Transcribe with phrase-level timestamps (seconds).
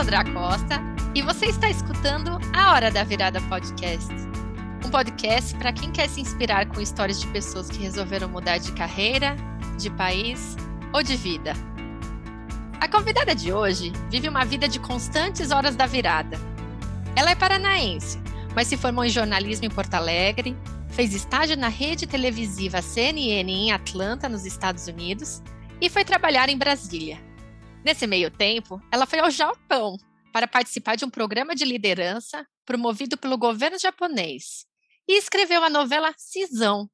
[0.00, 0.10] pessoal!
[0.10, 0.80] Aqui é Sandra Costa
[1.14, 4.12] e você está escutando a Hora da Virada Podcast.
[4.84, 8.72] Um podcast para quem quer se inspirar com histórias de pessoas que resolveram mudar de
[8.72, 9.36] carreira,
[9.78, 10.56] de país
[10.92, 11.52] ou de vida.
[12.80, 16.38] A convidada de hoje vive uma vida de constantes horas da virada.
[17.14, 18.18] Ela é paranaense,
[18.54, 20.56] mas se formou em jornalismo em Porto Alegre,
[20.88, 25.42] fez estágio na rede televisiva CNN em Atlanta, nos Estados Unidos,
[25.80, 27.29] e foi trabalhar em Brasília.
[27.84, 29.96] Nesse meio tempo, ela foi ao Japão
[30.32, 34.66] para participar de um programa de liderança promovido pelo governo japonês
[35.08, 36.90] e escreveu a novela Cisão,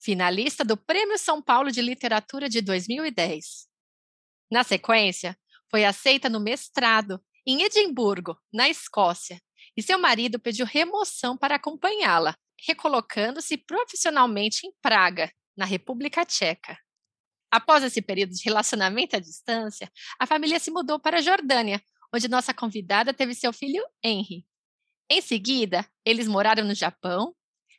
[0.00, 3.66] finalista do Prêmio São Paulo de Literatura de 2010.
[4.50, 5.36] Na sequência,
[5.68, 9.40] foi aceita no mestrado em Edimburgo, na Escócia,
[9.76, 12.34] e seu marido pediu remoção para acompanhá-la,
[12.66, 16.78] recolocando-se profissionalmente em Praga, na República Tcheca.
[17.50, 21.82] Após esse período de relacionamento à distância, a família se mudou para a Jordânia,
[22.14, 24.46] onde nossa convidada teve seu filho Henry.
[25.10, 27.34] Em seguida, eles moraram no Japão,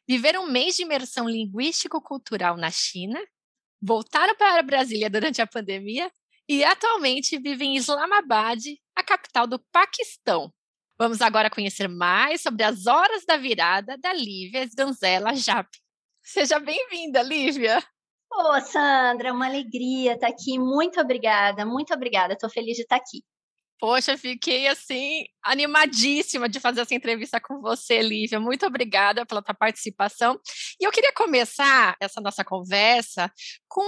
[0.08, 3.20] viveram um mês de imersão linguístico-cultural na China,
[3.80, 6.12] voltaram para Brasília durante a pandemia
[6.48, 8.60] e atualmente vivem em Islamabad,
[8.96, 10.52] a capital do Paquistão.
[10.98, 15.70] Vamos agora conhecer mais sobre as horas da virada da Lívia Sganzella Jap.
[16.24, 17.82] Seja bem-vinda, Lívia!
[18.32, 20.60] Ô, Sandra, uma alegria estar aqui.
[20.60, 22.34] Muito obrigada, muito obrigada.
[22.34, 23.24] Estou feliz de estar aqui.
[23.80, 28.40] Poxa, fiquei assim animadíssima de fazer essa entrevista com você, Lívia.
[28.40, 30.38] Muito obrigada pela tua participação.
[30.80, 33.32] E eu queria começar essa nossa conversa
[33.70, 33.84] com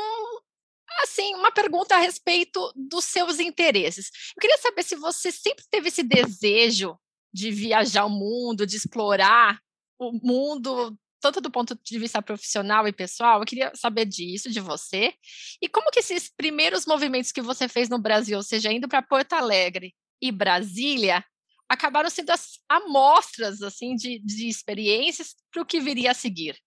[1.04, 4.10] assim, uma pergunta a respeito dos seus interesses.
[4.36, 6.98] Eu queria saber se você sempre teve esse desejo
[7.34, 9.60] de viajar o mundo, de explorar
[10.00, 14.60] o mundo tanto do ponto de vista profissional e pessoal, eu queria saber disso, de
[14.60, 15.14] você.
[15.62, 19.02] E como que esses primeiros movimentos que você fez no Brasil, ou seja, indo para
[19.02, 21.24] Porto Alegre e Brasília,
[21.70, 26.58] acabaram sendo as amostras assim de, de experiências para o que viria a seguir?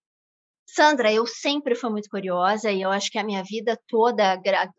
[0.67, 4.33] Sandra, eu sempre fui muito curiosa e eu acho que a minha vida toda,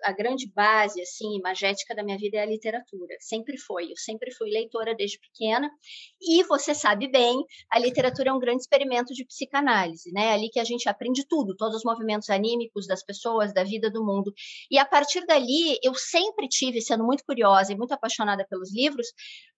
[0.04, 3.16] a, grande base, assim, imagética da minha vida é a literatura.
[3.20, 3.92] Sempre foi.
[3.92, 5.70] Eu sempre fui leitora desde pequena.
[6.20, 10.34] E você sabe bem, a literatura é um grande experimento de psicanálise, né?
[10.34, 14.04] Ali que a gente aprende tudo, todos os movimentos anímicos das pessoas, da vida do
[14.04, 14.34] mundo.
[14.72, 19.08] E a partir dali, eu sempre tive, sendo muito curiosa e muito apaixonada pelos livros,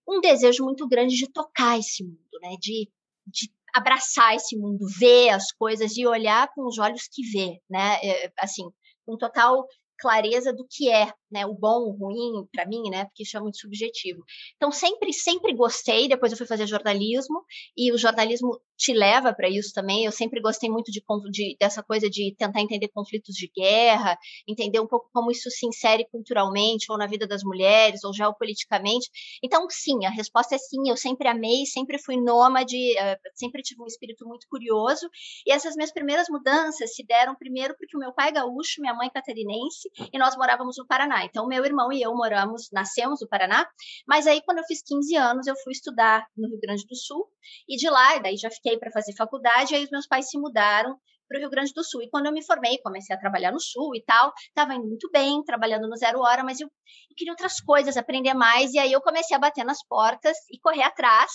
[0.06, 2.50] um desejo muito grande de tocar esse mundo, né?
[2.60, 2.88] De
[3.30, 7.98] de abraçar esse mundo, ver as coisas e olhar com os olhos que vê, né?
[8.02, 8.64] É, assim,
[9.06, 9.66] com total
[9.98, 13.40] clareza do que é, né, o bom, o ruim, para mim, né, porque isso é
[13.40, 14.22] muito subjetivo.
[14.56, 16.08] Então sempre, sempre gostei.
[16.08, 17.42] Depois eu fui fazer jornalismo
[17.76, 20.04] e o jornalismo te leva para isso também.
[20.04, 24.16] Eu sempre gostei muito de, de, dessa coisa de tentar entender conflitos de guerra,
[24.46, 29.10] entender um pouco como isso se insere culturalmente ou na vida das mulheres ou geopoliticamente.
[29.42, 30.88] Então sim, a resposta é sim.
[30.88, 35.08] Eu sempre amei, sempre fui nômade, uh, sempre tive um espírito muito curioso.
[35.44, 38.94] E essas minhas primeiras mudanças se deram primeiro porque o meu pai é gaúcho, minha
[38.94, 41.24] mãe é catarinense e nós morávamos no Paraná.
[41.24, 43.66] Então, meu irmão e eu moramos, nascemos no Paraná,
[44.06, 47.28] mas aí quando eu fiz 15 anos, eu fui estudar no Rio Grande do Sul,
[47.68, 50.98] e de lá, daí já fiquei para fazer faculdade, aí os meus pais se mudaram
[51.28, 52.02] para o Rio Grande do Sul.
[52.02, 55.08] E quando eu me formei, comecei a trabalhar no Sul e tal, estava indo muito
[55.12, 58.92] bem, trabalhando no Zero Hora, mas eu, eu, queria outras coisas, aprender mais, e aí
[58.92, 61.30] eu comecei a bater nas portas e correr atrás,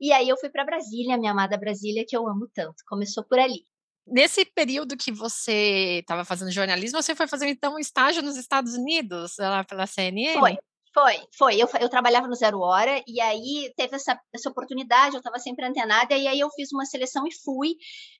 [0.00, 2.76] e aí eu fui para Brasília, minha amada Brasília, que eu amo tanto.
[2.88, 3.64] Começou por ali.
[4.06, 8.74] Nesse período que você estava fazendo jornalismo, você foi fazer então um estágio nos Estados
[8.74, 10.38] Unidos, lá pela CNN?
[10.38, 10.58] Foi,
[10.94, 11.56] foi, foi.
[11.56, 15.66] Eu, eu trabalhava no Zero Hora e aí teve essa, essa oportunidade, eu estava sempre
[15.66, 17.74] antenada, e aí eu fiz uma seleção e fui.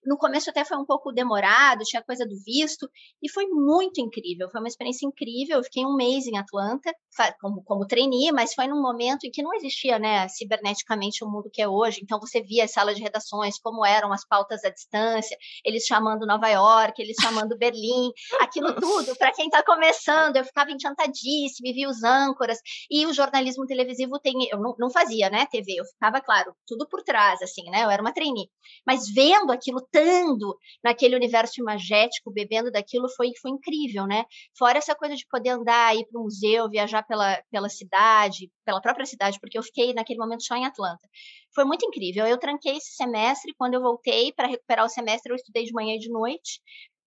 [0.05, 2.91] No começo até foi um pouco demorado, tinha coisa do visto,
[3.23, 4.51] e foi muito incrível.
[4.51, 5.59] Foi uma experiência incrível.
[5.59, 6.93] Eu fiquei um mês em Atlanta,
[7.41, 11.49] como, como trainee, mas foi num momento em que não existia, né, ciberneticamente o mundo
[11.53, 12.01] que é hoje.
[12.03, 16.27] Então você via as salas de redações, como eram as pautas à distância, eles chamando
[16.27, 18.11] Nova York, eles chamando Berlim,
[18.41, 19.15] aquilo tudo.
[19.17, 24.35] Para quem está começando, eu ficava enchantadíssima, via os âncoras e o jornalismo televisivo tem,
[24.51, 27.91] eu não, não, fazia, né, TV, eu ficava, claro, tudo por trás, assim, né, eu
[27.91, 28.49] era uma trainee.
[28.87, 34.25] Mas vendo aquilo, estando naquele universo imagético, bebendo daquilo, foi, foi incrível, né?
[34.57, 38.81] Fora essa coisa de poder andar, ir para o museu, viajar pela, pela cidade, pela
[38.81, 41.09] própria cidade, porque eu fiquei naquele momento só em Atlanta.
[41.55, 42.27] Foi muito incrível.
[42.27, 45.95] Eu tranquei esse semestre, quando eu voltei para recuperar o semestre, eu estudei de manhã
[45.95, 46.61] e de noite,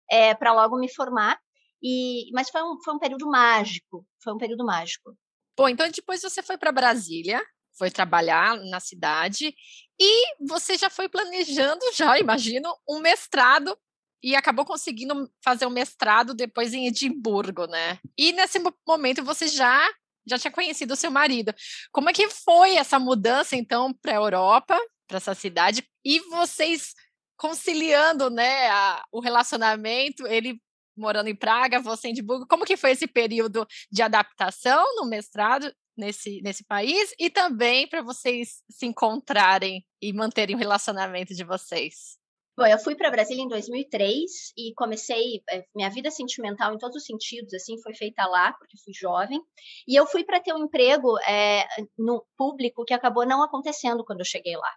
[0.10, 1.38] é, para logo me formar.
[1.82, 5.16] E, mas foi um, foi um período mágico, foi um período mágico.
[5.58, 7.44] Bom, então depois você foi para Brasília,
[7.78, 9.54] foi trabalhar na cidade
[10.00, 13.78] e você já foi planejando, já imagino, um mestrado
[14.22, 18.00] e acabou conseguindo fazer um mestrado depois em Edimburgo, né?
[18.18, 19.88] E nesse momento você já
[20.30, 21.56] já tinha conhecido o seu marido.
[21.90, 24.78] Como é que foi essa mudança, então, para a Europa,
[25.08, 26.94] para essa cidade, e vocês
[27.38, 30.62] conciliando né, a, o relacionamento, ele
[30.98, 35.72] morando em Praga, você em Edimburgo, como que foi esse período de adaptação no mestrado
[35.98, 42.17] nesse, nesse país e também para vocês se encontrarem e manterem o relacionamento de vocês?
[42.58, 46.96] Bom, eu fui para Brasília em 2003 e comecei eh, minha vida sentimental em todos
[46.96, 49.40] os sentidos, assim, foi feita lá porque fui jovem.
[49.88, 51.64] E eu fui para ter um emprego é,
[51.96, 54.72] no público que acabou não acontecendo quando eu cheguei lá.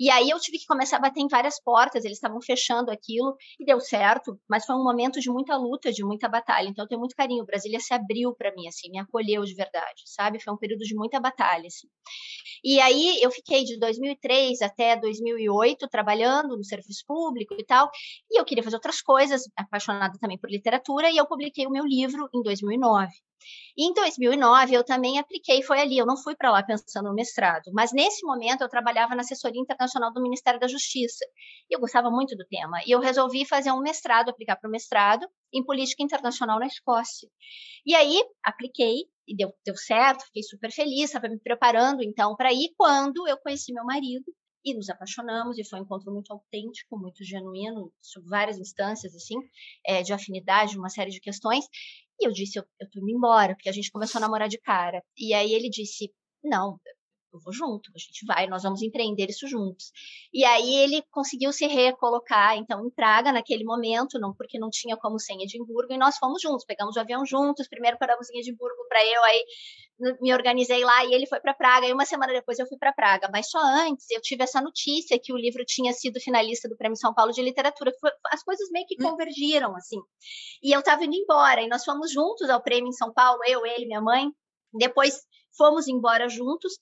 [0.00, 2.04] E aí eu tive que começar a bater em várias portas.
[2.04, 6.04] Eles estavam fechando aquilo e deu certo, mas foi um momento de muita luta, de
[6.04, 6.66] muita batalha.
[6.68, 7.46] Então eu tenho muito carinho.
[7.46, 10.42] Brasília se abriu para mim, assim, me acolheu de verdade, sabe?
[10.42, 11.86] Foi um período de muita batalha, assim.
[12.64, 17.90] E aí eu fiquei de 2003 até 2008 trabalhando no serviço público e tal,
[18.30, 21.84] e eu queria fazer outras coisas, apaixonada também por literatura, e eu publiquei o meu
[21.84, 23.12] livro em 2009.
[23.76, 27.14] E em 2009 eu também apliquei, foi ali, eu não fui para lá pensando no
[27.14, 31.24] mestrado, mas nesse momento eu trabalhava na assessoria internacional do Ministério da Justiça.
[31.68, 34.70] E eu gostava muito do tema, e eu resolvi fazer um mestrado, aplicar para o
[34.70, 37.28] mestrado em política internacional na Escócia.
[37.84, 42.52] E aí apliquei e deu, deu certo, fiquei super feliz, estava me preparando então para
[42.52, 44.24] ir quando eu conheci meu marido
[44.64, 47.92] e nos apaixonamos e foi um encontro muito autêntico, muito genuíno,
[48.24, 49.36] várias instâncias assim,
[49.86, 51.64] é, de afinidade, uma série de questões.
[52.20, 54.58] E eu disse, eu, eu tô indo embora, porque a gente começou a namorar de
[54.58, 55.02] cara.
[55.16, 56.12] E aí ele disse,
[56.42, 56.78] não,
[57.32, 59.90] eu vou junto, a gente vai, nós vamos empreender isso juntos.
[60.32, 64.96] E aí ele conseguiu se recolocar, então, em Praga naquele momento, não porque não tinha
[64.96, 68.38] como ser em Edimburgo, e nós fomos juntos, pegamos o avião juntos, primeiro paramos em
[68.38, 69.44] Edimburgo para eu, aí
[70.20, 72.92] me organizei lá e ele foi para Praga, e uma semana depois eu fui para
[72.92, 76.76] Praga, mas só antes eu tive essa notícia que o livro tinha sido finalista do
[76.76, 77.92] Prêmio São Paulo de Literatura,
[78.30, 79.10] as coisas meio que hum.
[79.10, 79.98] convergiram, assim.
[80.62, 83.64] E eu estava indo embora, e nós fomos juntos ao prêmio em São Paulo, eu,
[83.64, 84.28] ele, minha mãe,
[84.72, 85.20] depois
[85.56, 86.72] fomos embora juntos,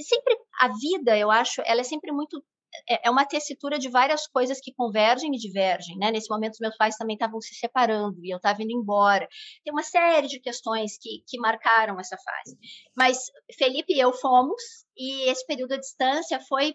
[0.00, 2.42] sempre a vida, eu acho, ela é sempre muito
[2.88, 6.10] é, é uma tessitura de várias coisas que convergem e divergem, né?
[6.10, 9.28] Nesse momento, meus pais também estavam se separando e eu estava indo embora.
[9.64, 12.56] Tem uma série de questões que, que marcaram essa fase.
[12.96, 13.18] Mas
[13.58, 14.62] Felipe e eu fomos,
[14.96, 16.74] e esse período à distância foi,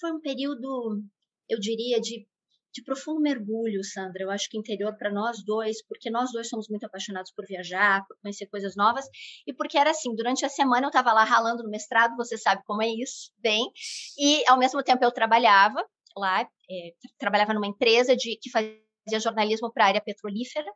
[0.00, 1.02] foi um período,
[1.48, 2.26] eu diria, de
[2.74, 4.24] de profundo mergulho, Sandra.
[4.24, 8.04] Eu acho que interior para nós dois, porque nós dois somos muito apaixonados por viajar,
[8.06, 9.06] por conhecer coisas novas,
[9.46, 12.62] e porque era assim, durante a semana eu estava lá ralando no mestrado, você sabe
[12.66, 13.70] como é isso, bem,
[14.18, 15.82] e ao mesmo tempo eu trabalhava
[16.16, 20.70] lá, é, trabalhava numa empresa de que fazia fazia jornalismo para a área petrolífera,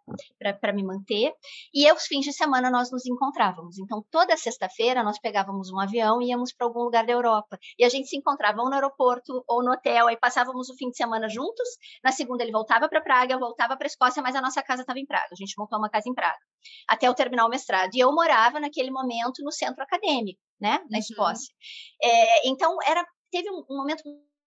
[0.60, 1.32] para me manter,
[1.72, 3.78] e aos fins de semana nós nos encontrávamos.
[3.78, 7.58] Então, toda sexta-feira nós pegávamos um avião e íamos para algum lugar da Europa.
[7.78, 10.90] E a gente se encontrava ou no aeroporto ou no hotel, aí passávamos o fim
[10.90, 11.68] de semana juntos.
[12.04, 14.98] Na segunda ele voltava para Praga, eu voltava para Escócia, mas a nossa casa estava
[14.98, 15.28] em Praga.
[15.32, 16.38] A gente montou uma casa em Praga,
[16.86, 17.94] até eu terminar o mestrado.
[17.94, 20.98] E eu morava naquele momento no centro acadêmico, né, na uhum.
[20.98, 21.54] Escócia.
[22.02, 24.02] É, então, era teve um, um momento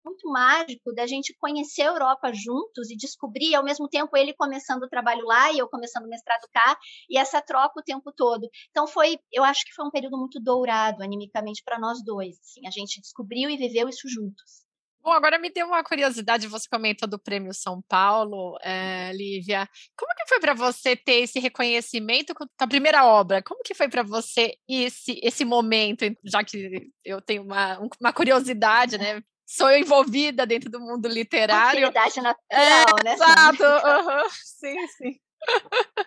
[0.04, 4.82] muito mágico da gente conhecer a Europa juntos e descobrir, ao mesmo tempo, ele começando
[4.82, 8.48] o trabalho lá e eu começando o mestrado cá, e essa troca o tempo todo.
[8.70, 12.38] Então, foi, eu acho que foi um período muito dourado, animicamente, para nós dois.
[12.40, 14.70] Assim, a gente descobriu e viveu isso juntos.
[15.02, 19.66] Bom, agora me deu uma curiosidade, você comentou do Prêmio São Paulo, é, Lívia.
[19.96, 23.42] Como que foi para você ter esse reconhecimento com a primeira obra?
[23.42, 28.98] Como que foi para você esse, esse momento, já que eu tenho uma, uma curiosidade,
[28.98, 29.22] né?
[29.50, 31.88] Sou envolvida dentro do mundo literário.
[31.88, 33.14] Atividade natural, é, né?
[33.14, 33.62] Exato,
[34.22, 34.28] uhum.
[34.30, 35.20] sim, sim.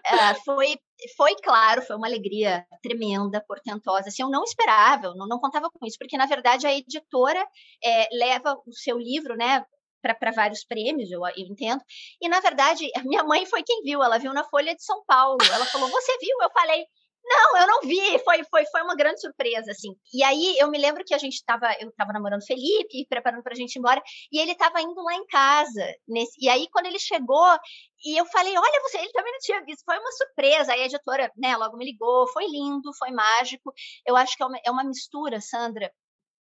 [0.05, 0.77] É, foi,
[1.17, 4.07] foi claro, foi uma alegria tremenda, portentosa.
[4.07, 7.45] Assim, eu não esperava, eu não, não contava com isso, porque na verdade a editora
[7.83, 9.65] é, leva o seu livro, né,
[10.01, 11.81] para vários prêmios, eu, eu, entendo.
[12.21, 15.03] E, na verdade, a minha mãe foi quem viu, ela viu na Folha de São
[15.05, 15.37] Paulo.
[15.51, 16.37] Ela falou: Você viu?
[16.41, 16.85] Eu falei:
[17.23, 19.95] não, eu não vi, foi, foi, foi uma grande surpresa, assim.
[20.13, 23.41] E aí eu me lembro que a gente estava, eu estava namorando o Felipe, preparando
[23.41, 24.01] para a gente ir embora,
[24.31, 25.85] e ele estava indo lá em casa.
[26.07, 27.57] Nesse, e aí, quando ele chegou,
[28.05, 30.73] e eu falei, olha, você, ele também não tinha visto, foi uma surpresa.
[30.73, 33.73] Aí a editora, né, logo me ligou, foi lindo, foi mágico.
[34.05, 35.91] Eu acho que é uma, é uma mistura, Sandra,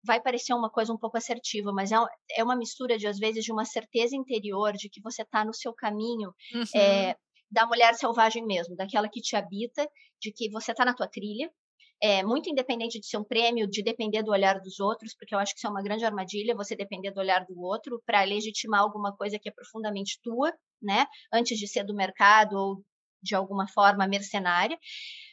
[0.03, 1.95] vai parecer uma coisa um pouco assertiva, mas é,
[2.37, 5.53] é uma mistura de, às vezes, de uma certeza interior de que você está no
[5.53, 6.63] seu caminho, uhum.
[6.75, 7.15] é,
[7.51, 9.87] da mulher selvagem mesmo, daquela que te habita,
[10.19, 11.51] de que você está na tua trilha,
[12.01, 15.39] é, muito independente de ser um prêmio, de depender do olhar dos outros, porque eu
[15.39, 18.81] acho que isso é uma grande armadilha, você depender do olhar do outro para legitimar
[18.81, 21.05] alguma coisa que é profundamente tua, né?
[21.31, 22.83] Antes de ser do mercado ou
[23.21, 24.79] de alguma forma mercenária.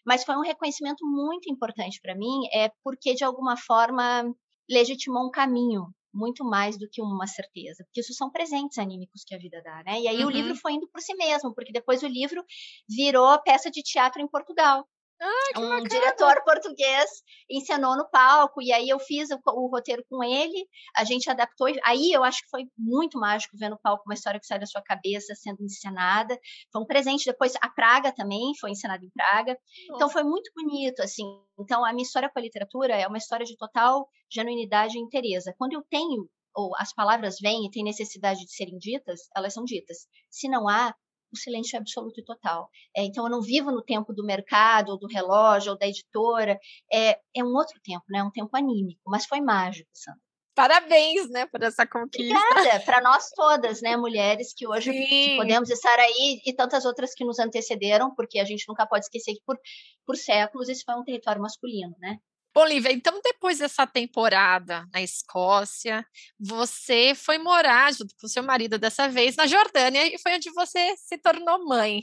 [0.04, 4.30] Mas foi um reconhecimento muito importante para mim, é porque de alguma forma
[4.68, 5.86] legitimou um caminho
[6.18, 9.82] muito mais do que uma certeza, porque isso são presentes anímicos que a vida dá,
[9.84, 10.00] né?
[10.00, 10.26] E aí uhum.
[10.26, 10.56] o livro uhum.
[10.56, 12.44] foi indo por si mesmo, porque depois o livro
[12.88, 14.84] virou peça de teatro em Portugal.
[15.20, 15.88] Ah, um bacana.
[15.88, 17.10] diretor português
[17.50, 21.66] encenou no palco, e aí eu fiz o, o, roteiro com ele, a gente adaptou,
[21.84, 24.66] aí eu acho que foi muito mágico ver no palco uma história que sai da
[24.66, 26.38] sua cabeça sendo encenada,
[26.72, 29.58] foi um presente, depois a Praga também foi encenada em Praga,
[29.92, 31.24] então foi muito bonito, assim,
[31.58, 35.52] então a minha história com a literatura é uma história de total genuinidade e interesse,
[35.58, 39.62] quando eu tenho ou as palavras vêm e têm necessidade de serem ditas, elas são
[39.62, 40.08] ditas.
[40.28, 40.92] Se não há,
[41.32, 42.68] o silêncio é absoluto e total.
[42.96, 46.58] É, então, eu não vivo no tempo do mercado, ou do relógio, ou da editora.
[46.92, 48.22] É, é um outro tempo, né?
[48.22, 50.20] Um tempo anímico, mas foi mágico, Sandra.
[50.58, 52.36] Parabéns, né, por essa conquista.
[52.36, 57.14] Obrigada, para nós todas, né, mulheres que hoje que podemos estar aí e tantas outras
[57.14, 59.56] que nos antecederam, porque a gente nunca pode esquecer que por,
[60.04, 62.18] por séculos esse foi um território masculino, né?
[62.54, 66.04] Olivia, então depois dessa temporada na Escócia,
[66.40, 70.96] você foi morar junto com seu marido dessa vez na Jordânia e foi onde você
[70.96, 72.02] se tornou mãe.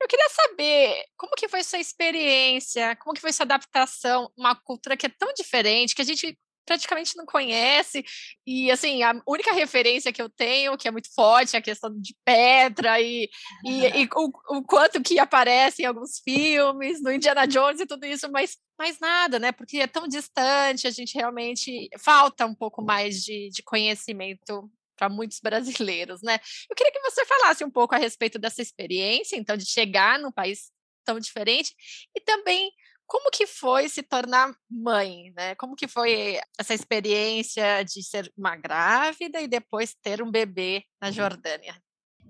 [0.00, 4.96] Eu queria saber como que foi sua experiência, como que foi sua adaptação, uma cultura
[4.96, 8.04] que é tão diferente, que a gente praticamente não conhece.
[8.46, 11.90] E, assim, a única referência que eu tenho, que é muito forte, é a questão
[12.00, 13.28] de pedra e,
[13.64, 18.06] e, e o, o, quanto que aparece em alguns filmes, no Indiana Jones e tudo
[18.06, 19.52] isso, mas mais nada, né?
[19.52, 25.08] Porque é tão distante, a gente realmente falta um pouco mais de, de conhecimento para
[25.08, 26.38] muitos brasileiros, né?
[26.70, 30.32] Eu queria que você falasse um pouco a respeito dessa experiência, então, de chegar num
[30.32, 30.70] país
[31.04, 31.74] tão diferente
[32.14, 32.70] e também
[33.06, 35.54] como que foi se tornar mãe, né?
[35.56, 41.10] Como que foi essa experiência de ser uma grávida e depois ter um bebê na
[41.10, 41.74] Jordânia?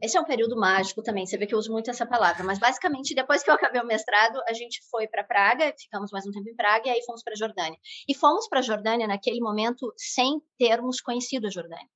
[0.02, 2.58] Esse é um período mágico também, você vê que eu uso muito essa palavra, mas
[2.58, 6.32] basicamente depois que eu acabei o mestrado, a gente foi para Praga, ficamos mais um
[6.32, 7.78] tempo em Praga e aí fomos para a Jordânia.
[8.08, 11.86] E fomos para a Jordânia naquele momento sem termos conhecido a Jordânia.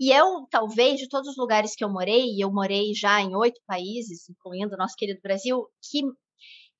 [0.00, 3.36] E eu, talvez, de todos os lugares que eu morei, e eu morei já em
[3.36, 6.02] oito países, incluindo o nosso querido Brasil, que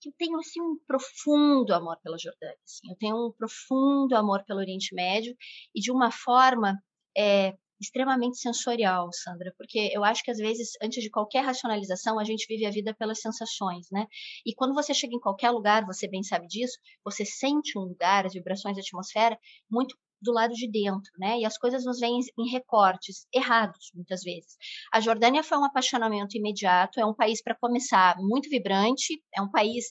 [0.00, 4.45] que eu tenho assim um profundo amor pela Jordânia, assim, eu tenho um profundo amor
[4.45, 5.37] pelo Oriente Médio
[5.75, 6.78] e de uma forma
[7.17, 12.25] é, extremamente sensorial, Sandra, porque eu acho que às vezes antes de qualquer racionalização a
[12.25, 14.07] gente vive a vida pelas sensações, né?
[14.45, 18.26] E quando você chega em qualquer lugar, você bem sabe disso, você sente um lugar,
[18.26, 19.38] as vibrações da atmosfera
[19.71, 21.39] muito do lado de dentro, né?
[21.39, 24.57] E as coisas nos vêm em recortes errados, muitas vezes.
[24.93, 29.51] A Jordânia foi um apaixonamento imediato, é um país, para começar, muito vibrante, é um
[29.51, 29.87] país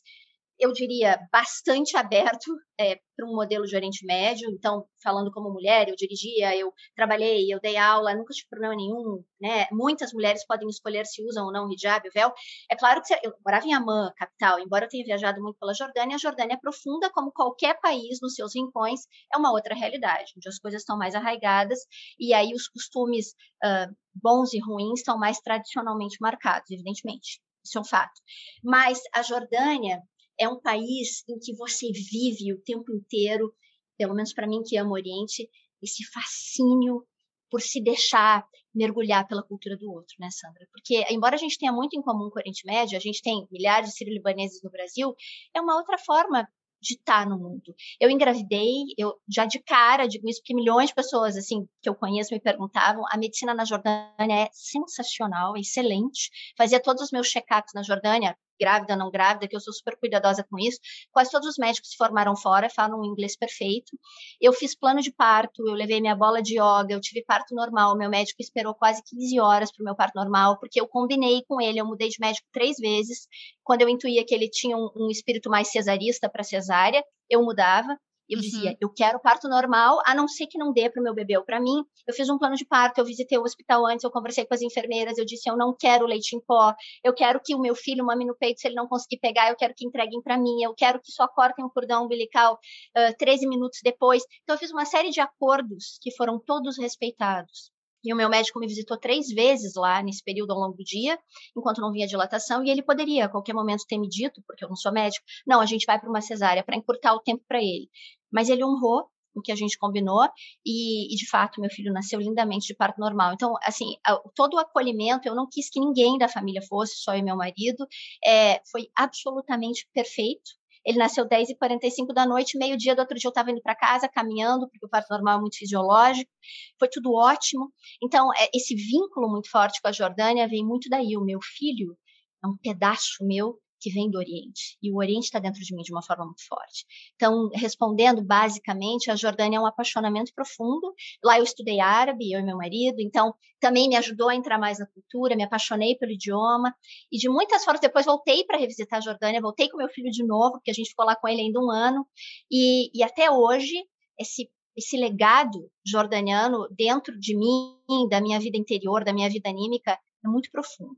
[0.60, 4.50] eu diria, bastante aberto é, para um modelo de Oriente Médio.
[4.50, 9.24] Então, falando como mulher, eu dirigia, eu trabalhei, eu dei aula, nunca tive problema nenhum.
[9.40, 9.68] Né?
[9.72, 12.32] Muitas mulheres podem escolher se usam ou não hijab, véu.
[12.70, 16.16] É claro que eu morava em Amman, capital, embora eu tenha viajado muito pela Jordânia,
[16.16, 19.02] a Jordânia é profunda, como qualquer país nos seus rincões,
[19.34, 21.80] é uma outra realidade, onde as coisas estão mais arraigadas
[22.20, 23.34] e aí os costumes
[23.64, 27.42] uh, bons e ruins estão mais tradicionalmente marcados, evidentemente.
[27.64, 28.22] Isso é um fato.
[28.64, 30.02] Mas a Jordânia,
[30.40, 33.54] é um país em que você vive o tempo inteiro,
[33.98, 35.50] pelo menos para mim que amo o Oriente,
[35.82, 37.06] esse fascínio
[37.50, 40.68] por se deixar mergulhar pela cultura do outro, né, Sandra?
[40.72, 43.48] Porque, embora a gente tenha muito em comum com o Oriente Médio, a gente tem
[43.52, 45.16] milhares de sírio-libaneses no Brasil,
[45.54, 46.48] é uma outra forma
[46.82, 47.74] de estar no mundo.
[48.00, 51.96] Eu engravidei, eu já de cara digo isso porque milhões de pessoas assim que eu
[51.96, 53.04] conheço me perguntavam.
[53.12, 56.30] A medicina na Jordânia é sensacional, é excelente.
[56.56, 60.44] Fazia todos os meus check-ups na Jordânia grávida, não grávida, que eu sou super cuidadosa
[60.44, 60.80] com isso.
[61.12, 63.98] Quase todos os médicos se formaram fora, falam inglês perfeito.
[64.42, 67.98] Eu fiz plano de parto, eu levei minha bola de yoga, eu tive parto normal.
[67.98, 71.62] Meu médico esperou quase 15 horas para o meu parto normal, porque eu combinei com
[71.62, 73.28] ele, eu mudei de médico três vezes.
[73.64, 77.98] Quando eu intuía que ele tinha um, um espírito mais cesarista para cesárea, eu mudava.
[78.30, 78.42] Eu uhum.
[78.42, 81.38] dizia, eu quero parto normal, a não ser que não dê para o meu bebê
[81.38, 81.84] ou para mim.
[82.08, 84.62] Eu fiz um plano de parto, eu visitei o hospital antes, eu conversei com as
[84.62, 88.06] enfermeiras, eu disse, eu não quero leite em pó, eu quero que o meu filho
[88.06, 90.74] mame no peito se ele não conseguir pegar, eu quero que entreguem para mim, eu
[90.76, 92.56] quero que só cortem o cordão umbilical
[92.98, 94.24] uh, 13 minutos depois.
[94.44, 97.72] Então, eu fiz uma série de acordos que foram todos respeitados.
[98.08, 101.20] E o meu médico me visitou três vezes lá nesse período ao longo do dia,
[101.58, 104.70] enquanto não vinha dilatação, e ele poderia a qualquer momento ter me dito, porque eu
[104.70, 107.60] não sou médico, não, a gente vai para uma cesárea para encurtar o tempo para
[107.60, 107.90] ele.
[108.32, 110.24] Mas ele honrou o que a gente combinou
[110.66, 113.34] e, e, de fato meu filho nasceu lindamente de parto normal.
[113.34, 113.98] Então, assim,
[114.34, 117.36] todo o acolhimento, eu não quis que ninguém da família fosse, só eu e meu
[117.36, 117.86] marido,
[118.26, 120.52] é, foi absolutamente perfeito.
[120.88, 124.70] Ele nasceu 10h45 da noite, meio-dia do outro dia eu estava indo para casa, caminhando,
[124.70, 126.32] porque o parto normal é muito fisiológico.
[126.80, 127.74] Foi tudo ótimo.
[128.02, 131.18] Então, é, esse vínculo muito forte com a Jordânia vem muito daí.
[131.18, 131.98] O meu filho
[132.42, 134.78] é um pedaço meu que vem do Oriente.
[134.82, 136.86] E o Oriente está dentro de mim de uma forma muito forte.
[137.16, 140.94] Então, respondendo basicamente, a Jordânia é um apaixonamento profundo.
[141.24, 144.80] Lá eu estudei árabe, eu e meu marido, então também me ajudou a entrar mais
[144.80, 146.74] na cultura, me apaixonei pelo idioma.
[147.12, 150.26] E de muitas formas, depois voltei para revisitar a Jordânia, voltei com meu filho de
[150.26, 152.06] novo, porque a gente ficou lá com ele ainda um ano.
[152.52, 153.74] E, e até hoje,
[154.20, 159.98] esse esse legado jordaniano dentro de mim, da minha vida interior, da minha vida anímica,
[160.24, 160.96] é muito profundo.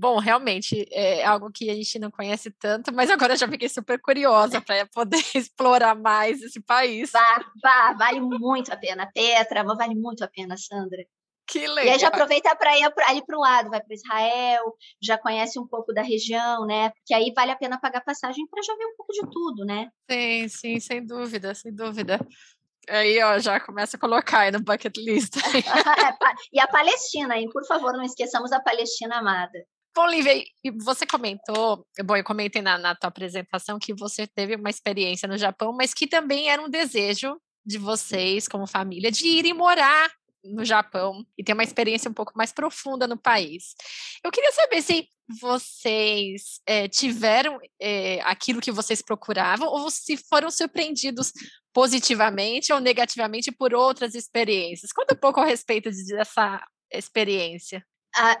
[0.00, 4.00] Bom, realmente é algo que a gente não conhece tanto, mas agora já fiquei super
[4.00, 7.10] curiosa para poder explorar mais esse país.
[7.10, 9.10] Vá, vá, vale muito a pena.
[9.12, 11.04] Petra, vale muito a pena, Sandra.
[11.48, 11.84] Que legal.
[11.84, 15.58] E aí já aproveita para ir ali para o lado, vai para Israel, já conhece
[15.58, 16.90] um pouco da região, né?
[16.90, 19.88] Porque aí vale a pena pagar passagem para já ver um pouco de tudo, né?
[20.08, 22.20] Sim, sim, sem dúvida, sem dúvida.
[22.88, 25.34] Aí, ó, já começa a colocar aí no bucket list.
[25.58, 27.48] É, e a Palestina, hein?
[27.52, 29.58] Por favor, não esqueçamos a Palestina amada.
[29.98, 30.44] Bom, Lívia,
[30.80, 35.36] você comentou, bom, eu comentei na, na tua apresentação que você teve uma experiência no
[35.36, 37.36] Japão, mas que também era um desejo
[37.66, 40.08] de vocês, como família, de irem morar
[40.44, 43.74] no Japão e ter uma experiência um pouco mais profunda no país.
[44.22, 45.08] Eu queria saber se
[45.40, 51.32] vocês é, tiveram é, aquilo que vocês procuravam ou se foram surpreendidos
[51.72, 54.92] positivamente ou negativamente por outras experiências.
[54.92, 57.84] Conta um pouco a respeito dessa experiência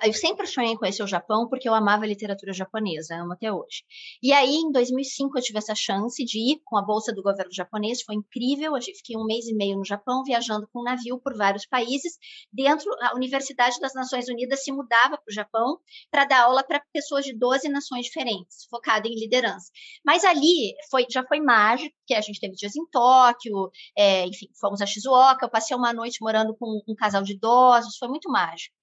[0.04, 3.52] eu sempre sonhei em conhecer o Japão porque eu amava a literatura japonesa, amo até
[3.52, 3.84] hoje.
[4.22, 7.52] E aí, em 2005, eu tive essa chance de ir com a bolsa do governo
[7.52, 8.76] japonês, foi incrível.
[8.76, 12.18] Eu fiquei um mês e meio no Japão, viajando com um navio por vários países.
[12.52, 15.78] Dentro, a Universidade das Nações Unidas se mudava para o Japão
[16.10, 19.70] para dar aula para pessoas de 12 nações diferentes, focada em liderança.
[20.04, 24.46] Mas ali foi, já foi mágico, porque a gente teve dias em Tóquio, é, enfim,
[24.60, 28.30] fomos a Shizuoka, eu passei uma noite morando com um casal de idosos, foi muito
[28.30, 28.74] mágico.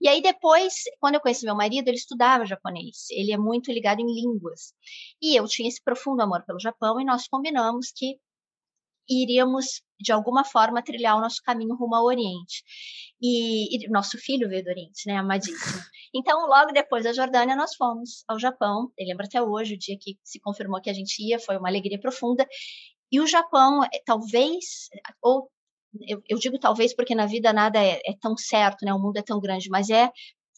[0.00, 3.06] E aí, depois, quando eu conheci meu marido, ele estudava japonês.
[3.10, 4.72] Ele é muito ligado em línguas.
[5.20, 8.18] E eu tinha esse profundo amor pelo Japão e nós combinamos que
[9.08, 12.62] iríamos, de alguma forma, trilhar o nosso caminho rumo ao Oriente.
[13.20, 15.16] E, e nosso filho veio do Oriente, né?
[15.16, 15.56] Amadíssimo.
[16.12, 18.90] Então, logo depois da Jordânia, nós fomos ao Japão.
[18.98, 21.68] Eu lembro até hoje, o dia que se confirmou que a gente ia, foi uma
[21.68, 22.44] alegria profunda.
[23.12, 24.88] E o Japão, é, talvez,
[25.22, 25.48] ou
[26.06, 28.92] eu, eu, digo talvez porque na vida nada é, é, tão certo, né?
[28.92, 30.10] O mundo é tão grande, mas é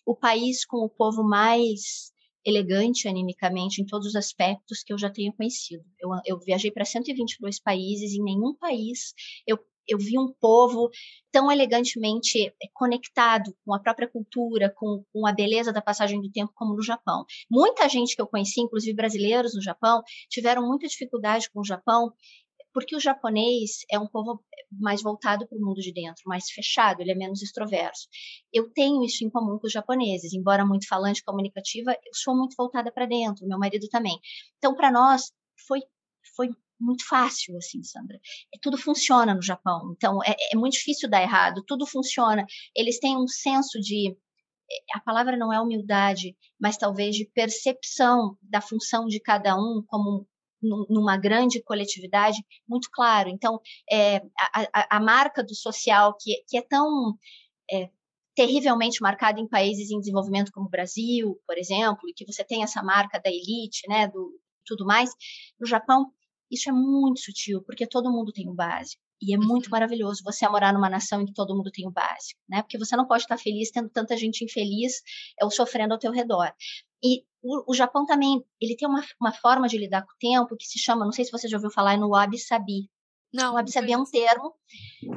[0.06, 2.12] o país com o povo mais
[2.44, 5.84] elegante animicamente em todos os aspectos que eu já tenho conhecido.
[6.00, 9.14] Eu, eu viajei para 122 países, em nenhum país
[9.46, 10.90] eu, eu vi um povo
[11.30, 16.52] tão elegantemente conectado com a própria cultura, com, com a beleza da passagem do tempo,
[16.54, 17.24] como no Japão.
[17.50, 22.12] Muita gente que eu conheci, inclusive brasileiros no Japão, tiveram muita dificuldade com o Japão
[22.72, 27.00] porque o japonês é um povo mais voltado para o mundo de dentro, mais fechado,
[27.00, 28.08] ele é menos extroverso.
[28.52, 32.54] Eu tenho isso em comum com os japoneses, embora muito falante, comunicativa, eu sou muito
[32.56, 34.18] voltada para dentro, meu marido também.
[34.58, 35.32] Então, para nós,
[35.66, 35.80] foi,
[36.34, 36.48] foi
[36.80, 38.18] muito fácil, assim, Sandra.
[38.54, 42.44] É, tudo funciona no Japão, então é, é muito difícil dar errado, tudo funciona.
[42.74, 44.16] Eles têm um senso de
[44.94, 50.26] a palavra não é humildade, mas talvez de percepção da função de cada um como
[50.62, 53.28] numa grande coletividade muito claro.
[53.28, 54.22] Então, é,
[54.72, 57.16] a, a, marca do social, que, que é tão
[57.70, 57.90] é,
[58.34, 62.62] terrivelmente marcada em países em desenvolvimento como o Brasil, por exemplo, e que você tem
[62.62, 65.10] essa marca da elite, né, do tudo mais,
[65.58, 66.06] no Japão,
[66.50, 69.02] isso é muito sutil, porque todo mundo tem o básico.
[69.22, 69.70] E é muito uhum.
[69.70, 72.60] maravilhoso você morar numa nação em que todo mundo tem o básico, né?
[72.62, 75.00] Porque você não pode estar feliz tendo tanta gente infeliz
[75.40, 76.52] ou sofrendo ao teu redor.
[77.02, 80.56] E o, o, Japão também, ele tem uma, uma forma de lidar com o tempo
[80.56, 82.90] que se chama, não sei se você já ouviu falar, é no wabi-sabi.
[83.32, 84.54] Não, o wabi-sabi é um termo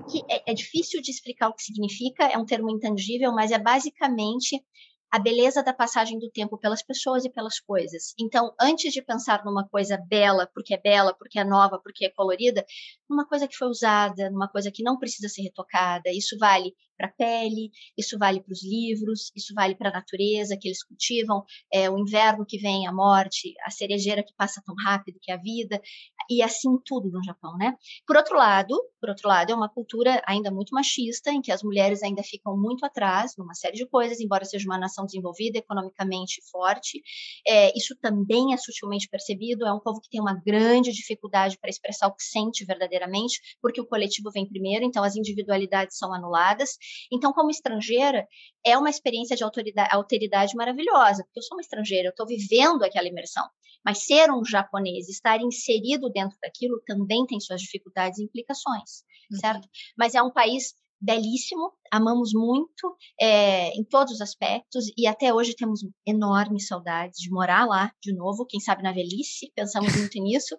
[0.10, 3.60] que é, é difícil de explicar o que significa, é um termo intangível, mas é
[3.60, 4.63] basicamente
[5.12, 8.13] a beleza da passagem do tempo pelas pessoas e pelas coisas.
[8.20, 12.10] Então, antes de pensar numa coisa bela, porque é bela, porque é nova, porque é
[12.10, 12.65] colorida,
[13.10, 17.08] numa coisa que foi usada, numa coisa que não precisa ser retocada, isso vale para
[17.08, 21.44] a pele, isso vale para os livros, isso vale para a natureza que eles cultivam,
[21.72, 25.36] é, o inverno que vem, a morte, a cerejeira que passa tão rápido que é
[25.36, 25.82] a vida,
[26.30, 27.76] e assim tudo no Japão, né?
[28.06, 31.62] Por outro lado, por outro lado, é uma cultura ainda muito machista, em que as
[31.62, 36.42] mulheres ainda ficam muito atrás numa série de coisas, embora seja uma nação desenvolvida, economicamente
[36.52, 37.02] forte,
[37.48, 41.70] é, isso também é sutilmente percebido, é um povo que tem uma grande dificuldade para
[41.70, 46.78] expressar o que sente verdadeiramente, porque o coletivo vem primeiro, então as individualidades são anuladas,
[47.12, 48.28] então, como estrangeira,
[48.65, 52.84] é uma experiência de autoridade, alteridade maravilhosa, porque eu sou uma estrangeira, eu estou vivendo
[52.84, 53.43] aquela imersão.
[53.84, 59.39] Mas ser um japonês, estar inserido dentro daquilo, também tem suas dificuldades e implicações, uhum.
[59.39, 59.67] certo?
[59.98, 65.56] Mas é um país belíssimo, amamos muito é, em todos os aspectos e até hoje
[65.56, 70.58] temos enormes saudades de morar lá de novo, quem sabe na velhice, pensamos muito nisso,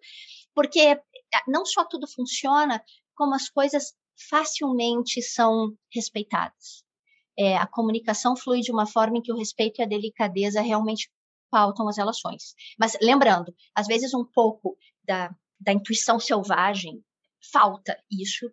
[0.55, 1.01] porque eh,
[1.49, 2.83] não só tudo funciona,
[3.15, 3.95] como as coisas
[4.29, 6.85] facilmente são respeitadas.
[7.39, 11.11] É, a comunicação flui de uma forma em que o respeito e a delicadeza realmente
[11.51, 12.55] pautam as relações.
[12.79, 17.05] Mas lembrando, às vezes um pouco da, da intuição selvagem
[17.53, 17.97] falta.
[18.11, 18.51] Isso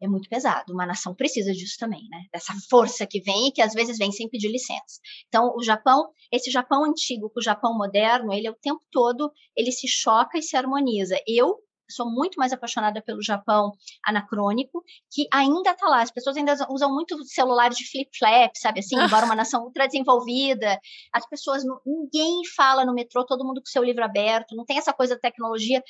[0.00, 0.72] é muito pesado.
[0.72, 2.24] Uma nação precisa disso também, né?
[2.32, 5.00] Dessa força que vem e que às vezes vem sem pedir licença.
[5.26, 9.32] Então, o Japão, esse Japão antigo com o Japão moderno, ele é o tempo todo,
[9.56, 11.16] ele se choca e se harmoniza.
[11.26, 11.58] Eu
[11.90, 13.72] sou muito mais apaixonada pelo Japão
[14.04, 16.02] anacrônico, que ainda está lá.
[16.02, 18.96] As pessoas ainda usam muito celulares de flip-flap, sabe assim?
[18.96, 20.78] Embora uma nação ultra desenvolvida,
[21.12, 24.92] as pessoas, ninguém fala no metrô, todo mundo com seu livro aberto, não tem essa
[24.92, 25.82] coisa da tecnologia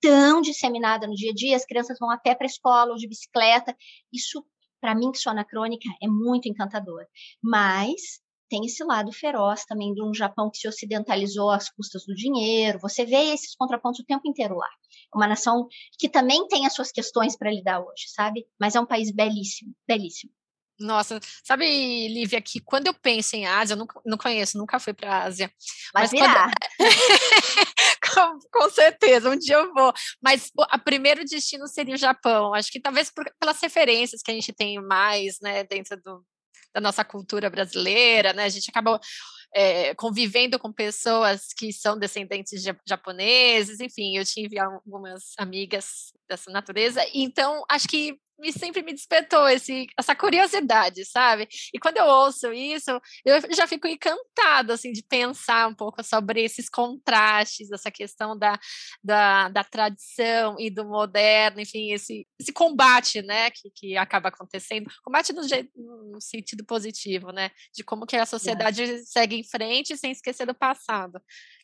[0.00, 3.08] tão disseminada no dia a dia, as crianças vão até para a escola ou de
[3.08, 3.76] bicicleta.
[4.12, 4.44] Isso,
[4.80, 7.06] para mim, que sou anacrônica, é muito encantador.
[7.40, 8.21] Mas
[8.52, 12.78] tem esse lado feroz também de um Japão que se ocidentalizou às custas do dinheiro.
[12.80, 14.68] Você vê esses contrapontos o tempo inteiro lá.
[15.14, 15.66] Uma nação
[15.98, 18.46] que também tem as suas questões para lidar hoje, sabe?
[18.60, 20.30] Mas é um país belíssimo, belíssimo.
[20.78, 21.64] Nossa, sabe,
[22.08, 25.22] Lívia, que quando eu penso em Ásia, eu não, não conheço, nunca fui para a
[25.22, 25.50] Ásia.
[25.94, 26.50] Vai mas virar.
[26.76, 26.90] Quando...
[28.14, 29.94] com, com, certeza, um dia eu vou.
[30.20, 32.52] Mas o primeiro destino seria o Japão.
[32.52, 36.22] Acho que talvez por, pelas referências que a gente tem mais, né, dentro do,
[36.74, 38.44] da nossa cultura brasileira, né?
[38.44, 39.00] A gente acaba
[39.54, 46.50] é, convivendo com pessoas que são descendentes de japoneses, enfim, eu tive algumas amigas dessa
[46.50, 51.48] natureza, então acho que me sempre me despertou esse, essa curiosidade, sabe?
[51.72, 52.90] E quando eu ouço isso,
[53.24, 58.58] eu já fico encantada, assim, de pensar um pouco sobre esses contrastes, essa questão da,
[59.02, 64.90] da, da tradição e do moderno, enfim, esse, esse combate, né, que, que acaba acontecendo,
[65.04, 68.98] combate no, jeito, no sentido positivo, né, de como que a sociedade é.
[69.04, 71.22] segue em frente sem esquecer do passado.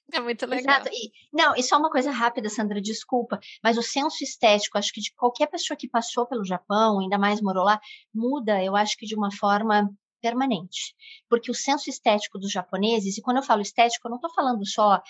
[0.13, 0.81] É muito legal.
[0.81, 0.89] Exato.
[0.91, 5.01] E, não, e só uma coisa rápida, Sandra, desculpa, mas o senso estético, acho que
[5.01, 7.79] de qualquer pessoa que passou pelo Japão, ainda mais morou lá,
[8.15, 9.91] muda, eu acho que de uma forma
[10.21, 10.95] permanente.
[11.29, 14.67] Porque o senso estético dos japoneses, e quando eu falo estético, eu não estou falando
[14.67, 15.01] só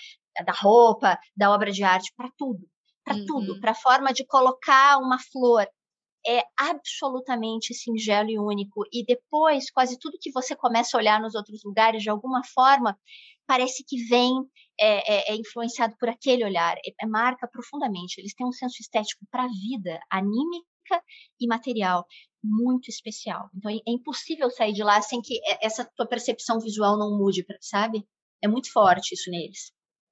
[0.45, 2.67] da roupa, da obra de arte, para tudo.
[3.03, 3.25] Para uhum.
[3.25, 5.67] tudo, para a forma de colocar uma flor,
[6.27, 8.83] é absolutamente singelo e único.
[8.91, 12.97] E depois, quase tudo que você começa a olhar nos outros lugares, de alguma forma,
[13.47, 14.35] parece que vem
[14.79, 18.19] é, é, é influenciado por aquele olhar, é, marca profundamente.
[18.19, 21.03] Eles têm um senso estético para a vida, anímica
[21.39, 22.05] e material,
[22.43, 23.49] muito especial.
[23.55, 28.07] Então é impossível sair de lá sem que essa tua percepção visual não mude, sabe?
[28.41, 29.71] É muito forte isso neles.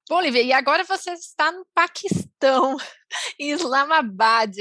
[0.09, 2.77] Bom, Olivia, e agora você está no Paquistão,
[3.39, 4.55] em Islamabad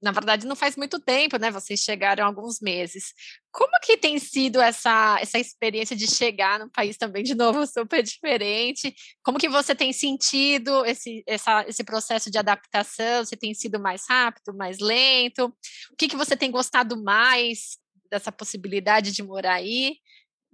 [0.00, 1.50] na verdade, não faz muito tempo, né?
[1.50, 3.12] Vocês chegaram há alguns meses.
[3.50, 8.02] Como que tem sido essa, essa experiência de chegar num país também, de novo, super
[8.02, 8.94] diferente?
[9.24, 13.24] Como que você tem sentido esse, essa, esse processo de adaptação?
[13.24, 15.46] Você tem sido mais rápido, mais lento?
[15.92, 17.76] O que, que você tem gostado mais
[18.08, 19.96] dessa possibilidade de morar aí?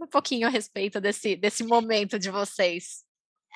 [0.01, 3.04] Um pouquinho a respeito desse, desse momento de vocês.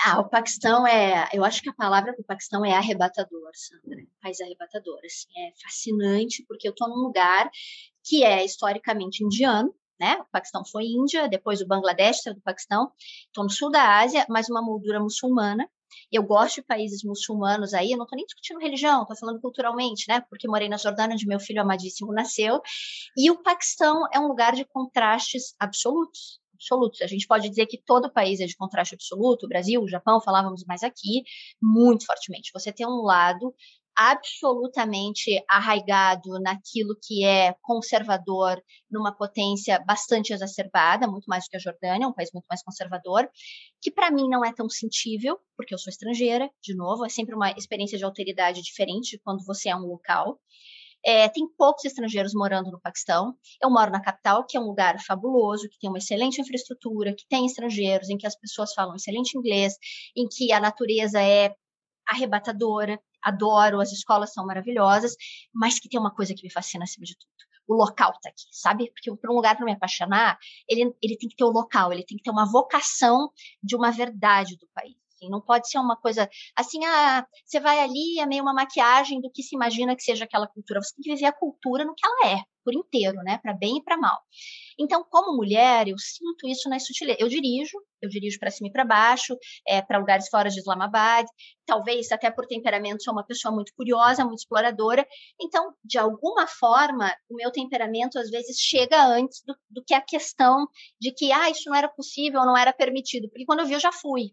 [0.01, 3.99] Ah, o Paquistão é, eu acho que a palavra para o Paquistão é arrebatador, Sandra.
[4.01, 7.51] Um país arrebatador, assim, é fascinante porque eu estou num lugar
[8.05, 10.15] que é historicamente indiano, né?
[10.21, 12.93] O Paquistão foi Índia, depois o Bangladesh saiu do Paquistão.
[13.27, 15.69] Estou no sul da Ásia, mas uma moldura muçulmana.
[16.13, 20.05] Eu gosto de países muçulmanos aí, eu não estou nem discutindo religião, estou falando culturalmente,
[20.09, 20.21] né?
[20.31, 22.61] Porque morei na Jordânia, onde meu filho amadíssimo nasceu.
[23.17, 27.01] E o Paquistão é um lugar de contrastes absolutos absolutos.
[27.03, 30.21] A gente pode dizer que todo país é de contraste absoluto, o Brasil, o Japão,
[30.21, 31.23] falávamos mais aqui,
[31.62, 32.51] muito fortemente.
[32.53, 33.55] Você tem um lado
[34.01, 41.61] absolutamente arraigado naquilo que é conservador, numa potência bastante exacerbada, muito mais do que a
[41.61, 43.29] Jordânia, um país muito mais conservador,
[43.83, 47.35] que para mim não é tão sentível, porque eu sou estrangeira, de novo, é sempre
[47.35, 50.38] uma experiência de alteridade diferente de quando você é um local.
[51.05, 53.35] É, tem poucos estrangeiros morando no Paquistão.
[53.63, 57.27] Eu moro na capital, que é um lugar fabuloso, que tem uma excelente infraestrutura, que
[57.29, 59.75] tem estrangeiros, em que as pessoas falam excelente inglês,
[60.17, 61.55] em que a natureza é
[62.07, 63.01] arrebatadora.
[63.23, 65.15] Adoro, as escolas são maravilhosas,
[65.53, 67.29] mas que tem uma coisa que me fascina acima de tudo
[67.69, 68.91] o local está aqui, sabe?
[68.91, 72.03] Porque para um lugar para me apaixonar, ele, ele tem que ter o local, ele
[72.03, 73.31] tem que ter uma vocação
[73.63, 77.81] de uma verdade do país Assim, não pode ser uma coisa assim, ah, você vai
[77.81, 80.81] ali, é meio uma maquiagem do que se imagina que seja aquela cultura.
[80.81, 83.39] Você tem que viver a cultura no que ela é, por inteiro, né?
[83.43, 84.17] Para bem e para mal.
[84.79, 87.21] Então, como mulher, eu sinto isso nas sutilezas.
[87.21, 91.27] Eu dirijo, eu dirijo para cima e para baixo, é, para lugares fora de Islamabad.
[91.67, 95.07] Talvez, até por temperamento, sou uma pessoa muito curiosa, muito exploradora.
[95.41, 100.01] Então, de alguma forma, o meu temperamento às vezes chega antes do, do que a
[100.01, 100.67] questão
[101.01, 103.29] de que, ah, isso não era possível, não era permitido.
[103.29, 104.33] Porque quando eu vi, eu já fui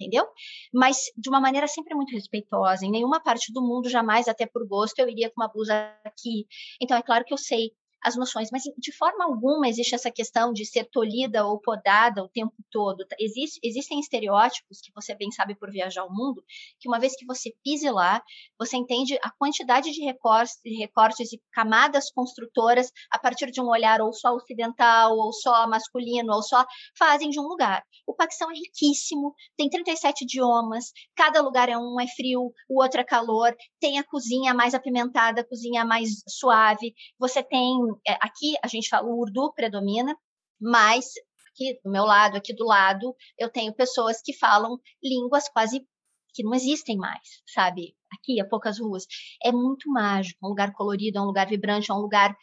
[0.00, 0.26] entendeu?
[0.72, 2.86] Mas de uma maneira sempre muito respeitosa.
[2.86, 6.46] Em nenhuma parte do mundo, jamais, até por gosto, eu iria com uma blusa aqui.
[6.80, 10.52] Então, é claro que eu sei as noções, mas de forma alguma existe essa questão
[10.52, 13.04] de ser tolhida ou podada o tempo todo.
[13.18, 16.42] Existe, existem estereótipos que você bem sabe por viajar o mundo,
[16.78, 18.22] que uma vez que você pise lá,
[18.58, 23.68] você entende a quantidade de recortes, de recortes e camadas construtoras a partir de um
[23.68, 26.64] olhar ou só ocidental, ou só masculino, ou só
[26.98, 27.82] fazem de um lugar.
[28.06, 33.00] O Paquistão é riquíssimo, tem 37 idiomas, cada lugar é um é frio, o outro
[33.00, 37.89] é calor, tem a cozinha mais apimentada, a cozinha mais suave, você tem
[38.20, 40.16] aqui a gente fala o urdu predomina,
[40.60, 41.06] mas
[41.52, 45.86] aqui do meu lado, aqui do lado, eu tenho pessoas que falam línguas quase
[46.32, 47.94] que não existem mais, sabe?
[48.12, 49.04] Aqui a poucas ruas.
[49.42, 52.36] É muito mágico, é um lugar colorido, é um lugar vibrante, é um lugar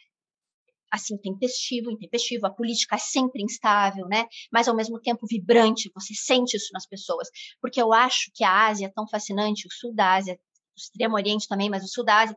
[0.90, 4.26] assim tempestivo, intempestivo, a política é sempre instável, né?
[4.50, 7.28] Mas ao mesmo tempo vibrante, você sente isso nas pessoas,
[7.60, 11.14] porque eu acho que a Ásia é tão fascinante, o sul da Ásia, o Extremo
[11.14, 12.36] Oriente também, mas o sul da Ásia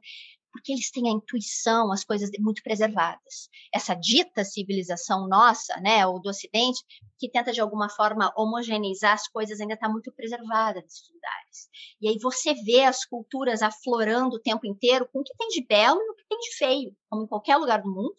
[0.51, 3.49] porque eles têm a intuição, as coisas muito preservadas.
[3.73, 6.83] Essa dita civilização nossa, né, ou do Ocidente,
[7.17, 11.69] que tenta de alguma forma homogeneizar as coisas, ainda está muito preservada nesses lugares.
[12.01, 15.65] E aí você vê as culturas aflorando o tempo inteiro com o que tem de
[15.65, 18.15] belo e o que tem de feio, como em qualquer lugar do mundo.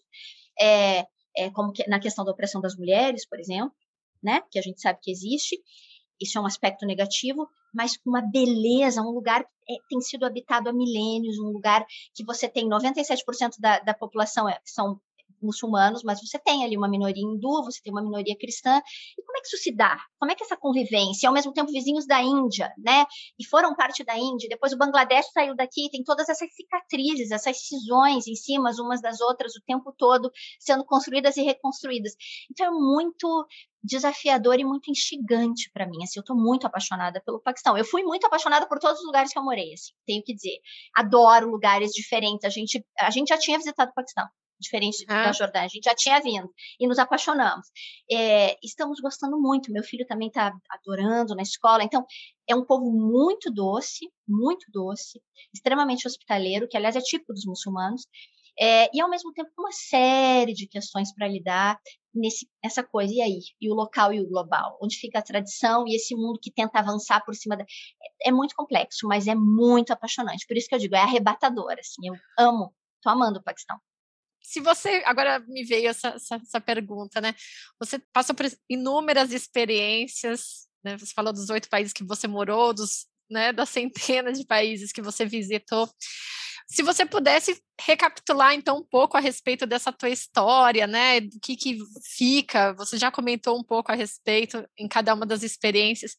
[0.60, 3.74] É, é como que, na questão da opressão das mulheres, por exemplo,
[4.22, 5.60] né, que a gente sabe que existe.
[6.22, 10.24] Isso é um aspecto negativo, mas com uma beleza, um lugar que é, tem sido
[10.24, 15.00] habitado há milênios, um lugar que você tem 97% da, da população é, são
[15.42, 18.80] muçulmanos, mas você tem ali uma minoria hindu, você tem uma minoria cristã.
[19.18, 19.96] E como é que isso se dá?
[20.18, 23.06] Como é que essa convivência, ao mesmo tempo vizinhos da Índia, né?
[23.38, 27.66] E foram parte da Índia, depois o Bangladesh saiu daqui, tem todas essas cicatrizes, essas
[27.66, 32.12] cisões em cima umas das outras o tempo todo, sendo construídas e reconstruídas.
[32.50, 33.46] Então é muito
[33.82, 36.02] desafiador e muito instigante para mim.
[36.02, 37.76] Assim, eu estou muito apaixonada pelo Paquistão.
[37.76, 40.58] Eu fui muito apaixonada por todos os lugares que eu morei, assim, tenho que dizer.
[40.94, 42.44] Adoro lugares diferentes.
[42.44, 44.26] A gente, a gente já tinha visitado o Paquistão
[44.62, 45.26] diferente ah.
[45.26, 45.66] da Jordânia.
[45.66, 46.48] A gente já tinha vindo
[46.80, 47.66] e nos apaixonamos.
[48.10, 49.72] É, estamos gostando muito.
[49.72, 51.82] Meu filho também está adorando na escola.
[51.82, 52.04] Então,
[52.48, 55.20] é um povo muito doce, muito doce,
[55.54, 58.06] extremamente hospitaleiro, que aliás é típico dos muçulmanos.
[58.58, 61.78] É, e ao mesmo tempo uma série de questões para lidar
[62.14, 65.84] nesse essa coisa e aí e o local e o global onde fica a tradição
[65.88, 69.34] e esse mundo que tenta avançar por cima da é, é muito complexo mas é
[69.34, 73.42] muito apaixonante por isso que eu digo é arrebatador assim eu amo tô amando o
[73.42, 73.78] Paquistão
[74.52, 77.34] se você agora me veio essa, essa, essa, pergunta, né?
[77.80, 80.98] Você passa por inúmeras experiências, né?
[80.98, 85.00] Você falou dos oito países que você morou, dos, né, das centenas de países que
[85.00, 85.88] você visitou.
[86.68, 91.20] Se você pudesse recapitular então um pouco a respeito dessa tua história, né?
[91.20, 91.78] Do que, que
[92.14, 96.14] fica, você já comentou um pouco a respeito em cada uma das experiências.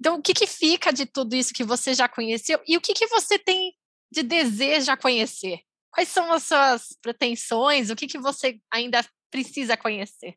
[0.00, 2.92] Então, o que, que fica de tudo isso que você já conheceu e o que,
[2.92, 3.72] que você tem
[4.10, 5.60] de desejo a conhecer?
[5.98, 7.90] Quais são as suas pretensões?
[7.90, 10.36] O que, que você ainda precisa conhecer?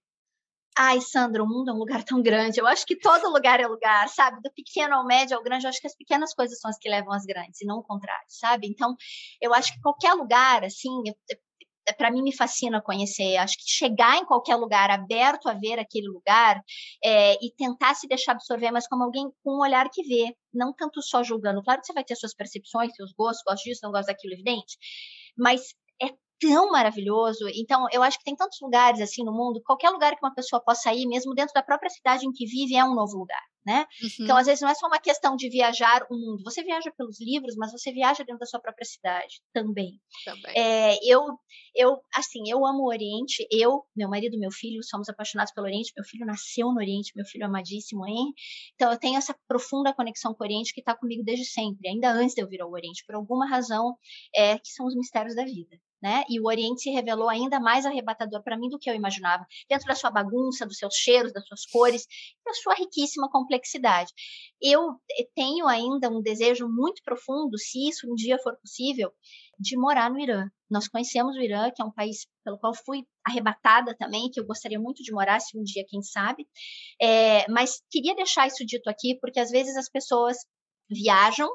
[0.76, 2.60] Ai, Sandra, o mundo é um lugar tão grande.
[2.60, 4.42] Eu acho que todo lugar é lugar, sabe?
[4.42, 6.90] Do pequeno ao médio ao grande, eu acho que as pequenas coisas são as que
[6.90, 8.66] levam às grandes, e não o contrário, sabe?
[8.66, 8.96] Então,
[9.40, 10.90] eu acho que qualquer lugar, assim,
[11.96, 13.38] para mim me fascina conhecer.
[13.38, 16.60] Acho que chegar em qualquer lugar aberto a ver aquele lugar
[17.04, 20.74] é, e tentar se deixar absorver, mas como alguém com um olhar que vê, não
[20.74, 21.62] tanto só julgando.
[21.62, 24.76] Claro que você vai ter suas percepções, seus gostos, gosto disso, não gosto daquilo, evidente
[25.38, 25.62] mas
[26.02, 26.08] é
[26.40, 27.46] tão maravilhoso.
[27.56, 30.62] Então, eu acho que tem tantos lugares assim no mundo, qualquer lugar que uma pessoa
[30.64, 33.86] possa ir, mesmo dentro da própria cidade em que vive, é um novo lugar, né?
[33.98, 34.26] Então, uhum.
[34.32, 36.44] Então, às vezes não é só uma questão de viajar o mundo.
[36.44, 40.00] Você viaja pelos livros, mas você viaja dentro da sua própria cidade também.
[40.26, 40.54] também.
[40.56, 41.22] É, eu,
[41.76, 43.46] eu, assim, eu amo o Oriente.
[43.52, 45.94] Eu, meu marido, meu filho, somos apaixonados pelo Oriente.
[45.96, 48.34] Meu filho nasceu no Oriente, meu filho amadíssimo, hein?
[48.76, 52.12] Então, eu tenho essa profunda conexão com o Oriente que está comigo desde sempre, ainda
[52.12, 53.96] antes de eu vir ao Oriente, por alguma razão,
[54.36, 56.24] é, que são os mistérios da vida né?
[56.30, 59.88] E o Oriente se revelou ainda mais arrebatador para mim do que eu imaginava, dentro
[59.88, 62.08] da sua bagunça, dos seus cheiros, das suas cores,
[62.46, 64.12] da sua riquíssima complexidade.
[64.62, 69.12] Eu eh, tenho ainda um desejo muito profundo, se isso um dia for possível,
[69.60, 70.50] de morar no Irã.
[70.70, 74.46] Nós conhecemos o Irã, que é um país pelo qual fui arrebatada também, que eu
[74.46, 76.48] gostaria muito de morar, se um dia, quem sabe.
[77.00, 80.38] É, mas queria deixar isso dito aqui, porque às vezes as pessoas
[80.92, 81.50] viajam,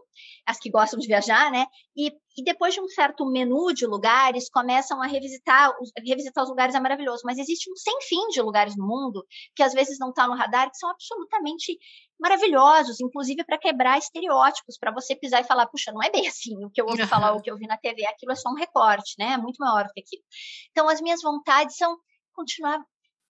[0.46, 1.66] as que gostam de viajar, né?
[1.96, 6.50] E, e, depois de um certo menu de lugares, começam a revisitar, os, revisitar os
[6.50, 9.98] lugares é maravilhoso, mas existe um sem fim de lugares no mundo que às vezes
[9.98, 11.78] não está no radar, que são absolutamente
[12.18, 16.64] maravilhosos, inclusive para quebrar estereótipos, para você pisar e falar, puxa, não é bem assim,
[16.64, 17.08] o que eu ouvi uhum.
[17.08, 19.32] falar, o que eu vi na TV, aquilo é só um recorte, né?
[19.32, 20.22] É muito maior do que aquilo.
[20.70, 21.96] Então, as minhas vontades são
[22.34, 22.78] continuar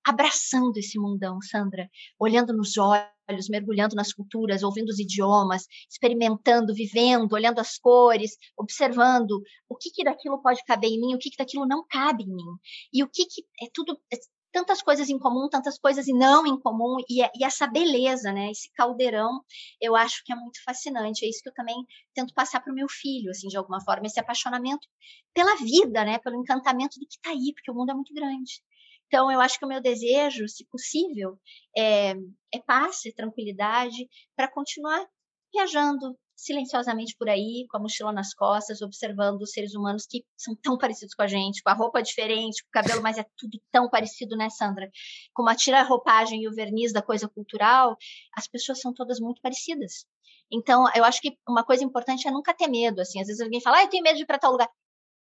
[0.07, 7.33] abraçando esse mundão, Sandra, olhando nos olhos, mergulhando nas culturas, ouvindo os idiomas, experimentando, vivendo,
[7.33, 11.37] olhando as cores, observando o que que daquilo pode caber em mim, o que que
[11.37, 12.55] daquilo não cabe em mim,
[12.93, 14.17] e o que que é tudo é
[14.53, 18.51] tantas coisas em comum, tantas coisas não em comum, e, e, essa beleza, né?
[18.51, 19.43] Esse caldeirão,
[19.81, 21.27] eu acho que é muito fascinante.
[21.27, 21.77] É isso que eu também
[22.15, 24.89] tento passar para o meu filho, assim, de alguma forma, esse apaixonamento
[25.35, 26.19] pela vida, né?
[26.21, 28.63] Pelo encantamento do que está aí, porque o mundo é muito grande.
[29.07, 31.39] Então, eu acho que o meu desejo, se possível,
[31.77, 32.11] é,
[32.53, 35.07] é paz, e tranquilidade, para continuar
[35.53, 40.55] viajando silenciosamente por aí, com a mochila nas costas, observando os seres humanos que são
[40.55, 43.59] tão parecidos com a gente, com a roupa diferente, com o cabelo, mas é tudo
[43.73, 44.91] tão parecido, né, Sandra?
[45.33, 47.97] Como a tira-roupagem e o verniz da coisa cultural,
[48.37, 50.07] as pessoas são todas muito parecidas.
[50.53, 53.61] Então, eu acho que uma coisa importante é nunca ter medo, assim, às vezes alguém
[53.61, 54.69] fala, ah, eu tenho medo de ir para tal lugar.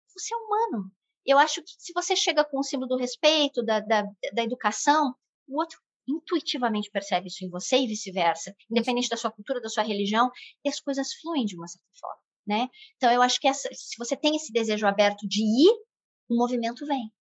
[0.09, 0.91] Você é humano,
[1.27, 5.13] eu acho que se você chega com o símbolo do respeito, da, da, da educação,
[5.47, 9.83] o outro intuitivamente percebe isso em você e vice-versa, independente da sua cultura, da sua
[9.83, 10.31] religião,
[10.63, 12.69] e as coisas fluem de uma certa forma, né?
[12.95, 15.71] Então eu acho que essa, se você tem esse desejo aberto de ir,
[16.29, 17.11] o movimento vem.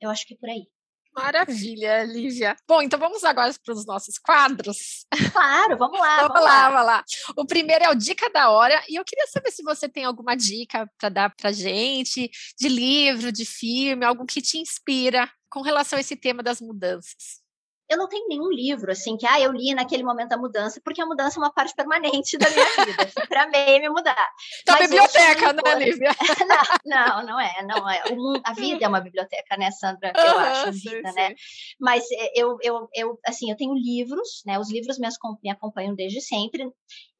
[0.00, 0.66] Eu acho que é por aí.
[1.14, 2.56] Maravilha, Lívia.
[2.66, 5.06] Bom, então vamos agora para os nossos quadros.
[5.32, 6.16] Claro, vamos lá.
[6.16, 7.04] vamos, vamos lá, vamos lá.
[7.36, 10.34] O primeiro é o Dica da Hora, e eu queria saber se você tem alguma
[10.34, 15.98] dica para dar para gente, de livro, de filme, algo que te inspira com relação
[15.98, 17.41] a esse tema das mudanças
[17.92, 21.02] eu não tenho nenhum livro assim que ah, eu li naquele momento da mudança, porque
[21.02, 23.02] a mudança é uma parte permanente da minha vida.
[23.02, 24.28] Assim, para mim me mudar.
[24.62, 26.10] Então, Mas biblioteca, né, Lívia?
[26.86, 28.02] não, não, não é, não é.
[28.10, 30.12] Mundo, a vida é uma biblioteca, né, Sandra?
[30.16, 31.28] Eu uhum, acho, a vida, sim, né?
[31.28, 31.34] Sim.
[31.78, 34.58] Mas eh, eu, eu, eu, assim, eu tenho livros, né?
[34.58, 36.64] Os livros me acompanham desde sempre.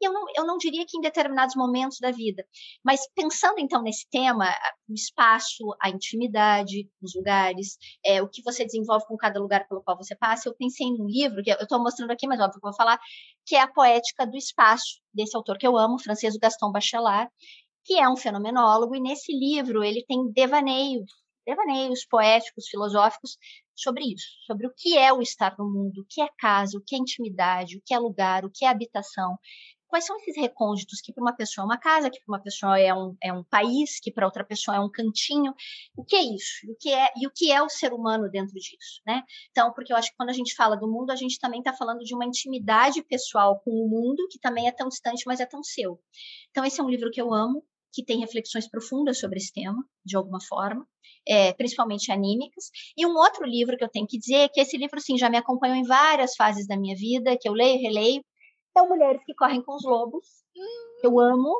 [0.04, 2.44] Eu não, eu não diria que em determinados momentos da vida.
[2.84, 4.46] Mas pensando então nesse tema,
[4.88, 9.82] o espaço, a intimidade, os lugares, é, o que você desenvolve com cada lugar pelo
[9.82, 12.66] qual você passa, eu pensei num livro, que eu estou mostrando aqui, mas óbvio que
[12.66, 12.98] eu vou falar,
[13.46, 17.30] que é A Poética do Espaço, desse autor que eu amo, francês Gaston Bachelard,
[17.84, 21.10] que é um fenomenólogo, e nesse livro ele tem devaneios,
[21.46, 23.36] devaneios poéticos, filosóficos,
[23.74, 26.82] sobre isso, sobre o que é o estar no mundo, o que é casa, o
[26.84, 29.36] que é intimidade, o que é lugar, o que é habitação
[29.92, 32.80] quais são esses recônditos que para uma pessoa é uma casa, que para uma pessoa
[32.80, 35.52] é um, é um país, que para outra pessoa é um cantinho.
[35.94, 36.66] O que é isso?
[36.66, 39.22] E o que é, e o que é o ser humano dentro disso, né?
[39.50, 41.74] Então, porque eu acho que quando a gente fala do mundo, a gente também está
[41.74, 45.46] falando de uma intimidade pessoal com o mundo, que também é tão distante, mas é
[45.46, 46.00] tão seu.
[46.50, 49.84] Então, esse é um livro que eu amo, que tem reflexões profundas sobre esse tema,
[50.02, 50.88] de alguma forma,
[51.28, 52.70] é, principalmente anímicas.
[52.96, 55.28] E um outro livro que eu tenho que dizer é que esse livro, sim, já
[55.28, 57.82] me acompanhou em várias fases da minha vida, que eu leio e
[58.72, 60.26] são Mulheres que Correm com os Lobos.
[61.02, 61.54] Eu amo,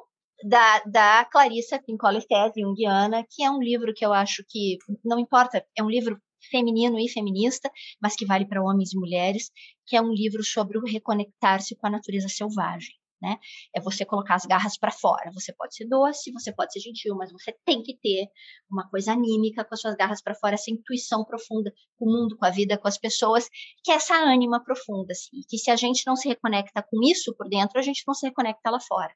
[0.44, 5.18] da, da Clarissa Pincola Tese, Jungiana, que é um livro que eu acho que, não
[5.18, 6.18] importa, é um livro
[6.50, 7.70] feminino e feminista,
[8.00, 9.50] mas que vale para homens e mulheres,
[9.86, 13.38] que é um livro sobre o reconectar-se com a natureza selvagem né?
[13.74, 15.30] É você colocar as garras para fora.
[15.32, 18.26] Você pode ser doce, você pode ser gentil, mas você tem que ter
[18.68, 22.36] uma coisa anímica com as suas garras para fora, essa intuição profunda com o mundo,
[22.36, 23.48] com a vida, com as pessoas,
[23.84, 25.40] que é essa ânima profunda, assim.
[25.48, 28.26] Que se a gente não se reconecta com isso por dentro, a gente não se
[28.26, 29.14] reconecta lá fora.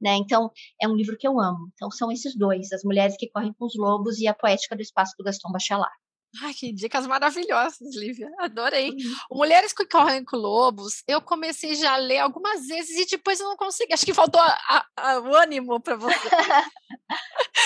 [0.00, 0.16] Né?
[0.16, 0.50] Então,
[0.82, 1.70] é um livro que eu amo.
[1.74, 4.82] Então, são esses dois, As Mulheres que Correm com os Lobos e A Poética do
[4.82, 5.94] Espaço do Gaston Bachelard.
[6.42, 8.30] Ai, que dicas maravilhosas, Lívia.
[8.38, 8.90] Adorei.
[8.90, 9.38] Uhum.
[9.38, 13.48] Mulheres que correm com lobos, eu comecei já a ler algumas vezes e depois eu
[13.48, 13.92] não consegui.
[13.92, 16.28] Acho que faltou a, a, o ânimo para você.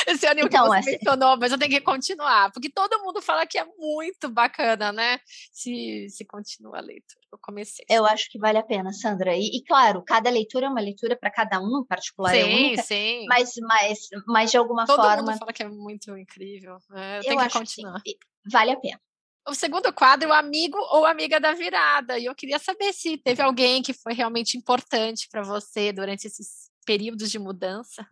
[0.06, 0.90] Esse ânimo então, que você assim...
[0.92, 5.18] mencionou, mas eu tenho que continuar, porque todo mundo fala que é muito bacana, né?
[5.52, 7.20] Se, se continua a leitura.
[7.33, 7.85] Eu comecei.
[7.88, 9.37] Eu acho que vale a pena, Sandra.
[9.37, 12.35] E, e claro, cada leitura é uma leitura para cada um, em particular.
[12.35, 13.26] É sim, é única, sim.
[13.28, 15.16] Mas, mas, mas de alguma todo forma.
[15.16, 16.78] Todo mundo fala que é muito incrível.
[16.92, 18.02] É, eu, eu tenho que continuar.
[18.02, 18.18] Que,
[18.50, 19.00] vale a pena.
[19.48, 22.18] O segundo quadro, o amigo ou amiga da virada.
[22.18, 26.70] E eu queria saber se teve alguém que foi realmente importante para você durante esses
[26.85, 28.07] períodos de mudança.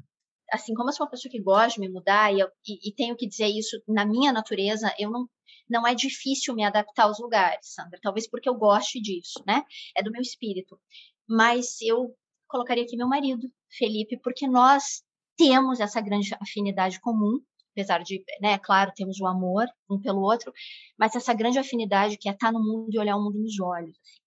[0.51, 2.95] Assim, como eu sou uma pessoa que gosta de me mudar, e, eu, e, e
[2.95, 5.29] tenho que dizer isso na minha natureza, eu não,
[5.69, 7.99] não é difícil me adaptar aos lugares, Sandra.
[8.03, 9.63] Talvez porque eu goste disso, né?
[9.95, 10.81] É do meu espírito.
[11.29, 12.17] Mas eu
[12.49, 15.03] colocaria aqui meu marido, Felipe, porque nós
[15.37, 17.39] temos essa grande afinidade comum,
[17.79, 20.53] apesar de, né, claro, temos o amor um pelo outro,
[20.99, 23.97] mas essa grande afinidade que é estar no mundo e olhar o mundo nos olhos.
[23.97, 24.19] Assim.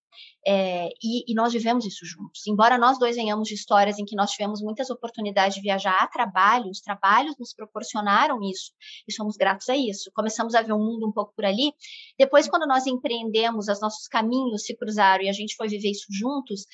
[0.45, 2.45] É, e, e, nós vivemos isso juntos.
[2.47, 6.08] Embora nós dois venhamos de histórias em que nós tivemos muitas oportunidades de viajar a
[6.08, 8.72] trabalho, os trabalhos nos proporcionaram isso,
[9.08, 10.12] e somos gratos a isso.
[10.14, 11.74] Começamos a ver o mundo um pouco por ali.
[12.18, 16.08] Depois, quando nós empreendemos, os nossos caminhos se cruzaram e a gente foi viver isso
[16.10, 16.66] juntos,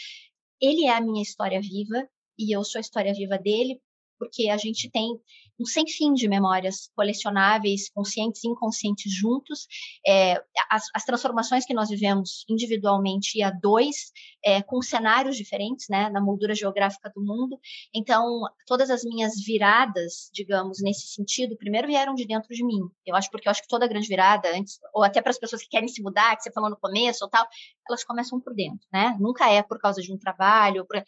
[0.62, 2.08] ele é a minha história viva
[2.38, 3.82] e eu sou a história viva dele,
[4.18, 5.20] porque a gente tem
[5.60, 9.68] um sem fim de memórias colecionáveis, conscientes e inconscientes juntos.
[10.06, 10.36] É,
[10.70, 14.12] as, as, transformações que nós vivemos individualmente e a dois,
[14.46, 17.60] é, com cenários diferentes, né, na moldura geográfica do mundo.
[17.94, 22.82] Então, todas as minhas viradas, digamos, nesse sentido, primeiro vieram de dentro de mim.
[23.06, 25.64] Eu acho porque eu acho que toda grande virada, antes, ou até para as pessoas
[25.64, 27.48] que querem se mudar, que você falou no começo ou tal,
[27.90, 29.16] elas começam por dentro, né?
[29.20, 31.06] Nunca é por causa de um trabalho, por, é,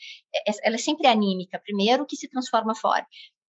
[0.63, 3.05] ela é sempre anímica, primeiro que se transforma fora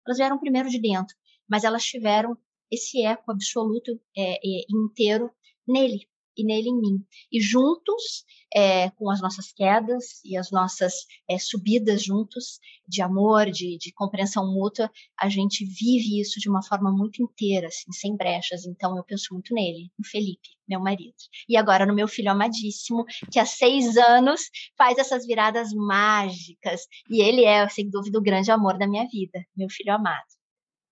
[0.07, 1.15] elas vieram primeiro de dentro,
[1.49, 2.37] mas elas tiveram
[2.71, 5.31] esse eco absoluto é, é, inteiro
[5.67, 7.05] nele e nele em mim.
[7.31, 8.25] E juntos,
[8.55, 10.95] é, com as nossas quedas e as nossas
[11.29, 16.63] é, subidas juntos, de amor, de, de, compreensão mútua, a gente vive isso de uma
[16.63, 18.67] forma muito inteira, assim, sem brechas.
[18.67, 21.15] Então, eu penso muito nele, no Felipe, meu marido.
[21.49, 24.43] E agora no meu filho amadíssimo, que há seis anos
[24.77, 26.83] faz essas viradas mágicas.
[27.09, 30.27] E ele é, sem dúvida, o grande amor da minha vida, meu filho amado.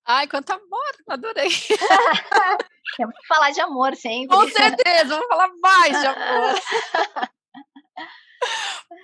[0.07, 1.51] Ai, quanto amor, adorei.
[2.99, 4.37] Temos que falar de amor sempre.
[4.37, 6.61] Com certeza, vamos falar mais de amor.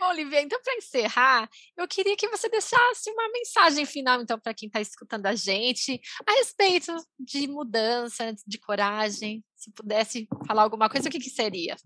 [0.01, 4.53] Bom, Olivia, então para encerrar, eu queria que você deixasse uma mensagem final, então, para
[4.53, 9.45] quem está escutando a gente, a respeito de mudança, de coragem.
[9.55, 11.77] Se pudesse falar alguma coisa, o que, que seria?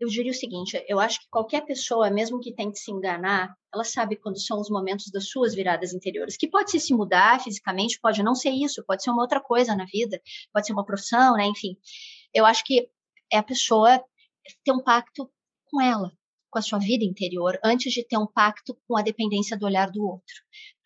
[0.00, 3.84] Eu diria o seguinte: eu acho que qualquer pessoa, mesmo que tente se enganar, ela
[3.84, 7.98] sabe quando são os momentos das suas viradas interiores, que pode ser se mudar fisicamente,
[8.00, 10.20] pode não ser isso, pode ser uma outra coisa na vida,
[10.52, 11.46] pode ser uma profissão, né?
[11.46, 11.76] Enfim,
[12.32, 12.88] eu acho que
[13.32, 14.02] é a pessoa
[14.64, 15.30] ter um pacto
[15.66, 16.12] com ela,
[16.50, 19.90] com a sua vida interior, antes de ter um pacto com a dependência do olhar
[19.90, 20.36] do outro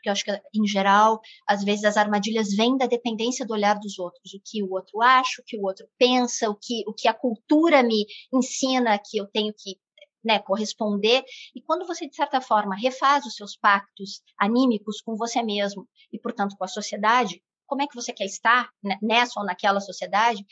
[0.03, 3.79] porque eu acho que, em geral, às vezes as armadilhas vêm da dependência do olhar
[3.79, 6.93] dos outros, o que o outro acha, o que o outro pensa, o que, o
[6.93, 9.79] que a cultura me ensina que eu tenho que
[10.25, 11.23] né, corresponder.
[11.55, 16.19] E quando você, de certa forma, refaz os seus pactos anímicos com você mesmo e,
[16.19, 20.45] portanto, com a sociedade, como é que você quer estar né, nessa ou naquela sociedade?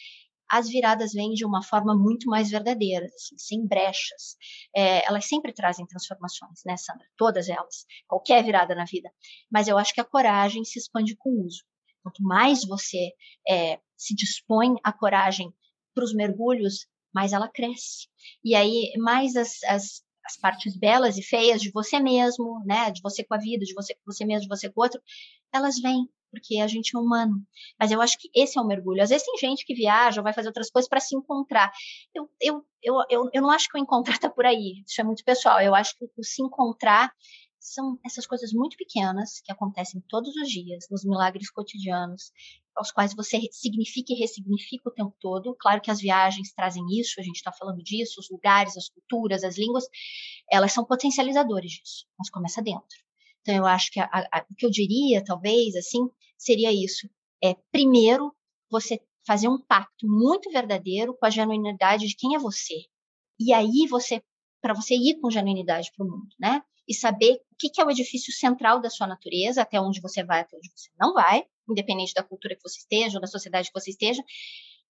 [0.50, 4.36] As viradas vêm de uma forma muito mais verdadeira, assim, sem brechas.
[4.74, 7.06] É, elas sempre trazem transformações, né, Sandra?
[7.16, 9.10] Todas elas, qualquer virada na vida.
[9.50, 11.62] Mas eu acho que a coragem se expande com o uso.
[12.02, 13.12] Quanto mais você
[13.48, 15.52] é, se dispõe a coragem
[15.94, 18.08] para os mergulhos, mais ela cresce.
[18.44, 23.00] E aí, mais as, as, as partes belas e feias de você mesmo, né, de
[23.02, 25.00] você com a vida, de você com você mesmo, de você com o outro,
[25.52, 27.42] elas vêm porque a gente é humano.
[27.78, 29.02] Mas eu acho que esse é o mergulho.
[29.02, 31.70] Às vezes tem gente que viaja ou vai fazer outras coisas para se encontrar.
[32.14, 34.82] Eu, eu, eu, eu, eu não acho que o encontrar está por aí.
[34.86, 35.60] Isso é muito pessoal.
[35.60, 37.12] Eu acho que o se encontrar
[37.60, 42.32] são essas coisas muito pequenas que acontecem todos os dias, nos milagres cotidianos,
[42.74, 45.54] aos quais você significa e ressignifica o tempo todo.
[45.60, 49.44] Claro que as viagens trazem isso, a gente está falando disso, os lugares, as culturas,
[49.44, 49.84] as línguas,
[50.50, 53.09] elas são potencializadores disso, mas começa dentro.
[53.50, 57.08] Então, eu acho que a, a, o que eu diria, talvez, assim, seria isso.
[57.42, 58.32] É, primeiro,
[58.70, 62.84] você fazer um pacto muito verdadeiro com a genuinidade de quem é você.
[63.40, 64.22] E aí, você,
[64.62, 66.62] para você ir com genuinidade para o mundo, né?
[66.86, 70.22] E saber o que, que é o edifício central da sua natureza, até onde você
[70.22, 73.68] vai, até onde você não vai, independente da cultura que você esteja, ou da sociedade
[73.68, 74.22] que você esteja,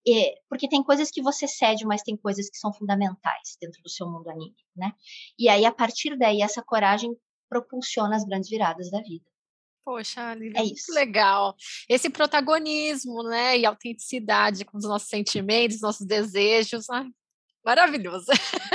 [0.07, 3.89] é, porque tem coisas que você cede, mas tem coisas que são fundamentais dentro do
[3.89, 4.93] seu mundo anímico, né?
[5.39, 7.11] E aí, a partir daí, essa coragem
[7.51, 9.25] propulsiona as grandes viradas da vida.
[9.85, 10.93] Poxa, Lívia, é isso.
[10.95, 11.57] legal.
[11.89, 17.07] Esse protagonismo, né, e autenticidade com os nossos sentimentos, nossos desejos, ai,
[17.65, 18.27] maravilhoso.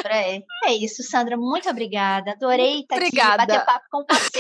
[0.08, 2.32] É, é isso, Sandra, muito obrigada.
[2.32, 3.44] Adorei estar obrigada.
[3.44, 4.40] aqui, bater papo com você,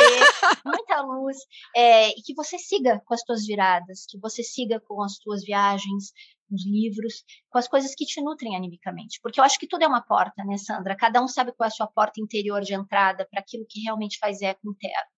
[0.65, 1.37] muita luz,
[1.75, 5.43] é, e que você siga com as tuas viradas, que você siga com as tuas
[5.43, 6.11] viagens,
[6.49, 9.19] nos livros, com as coisas que te nutrem animicamente.
[9.21, 10.95] Porque eu acho que tudo é uma porta, né, Sandra?
[10.95, 14.17] Cada um sabe qual é a sua porta interior de entrada para aquilo que realmente
[14.19, 15.09] faz eco interno.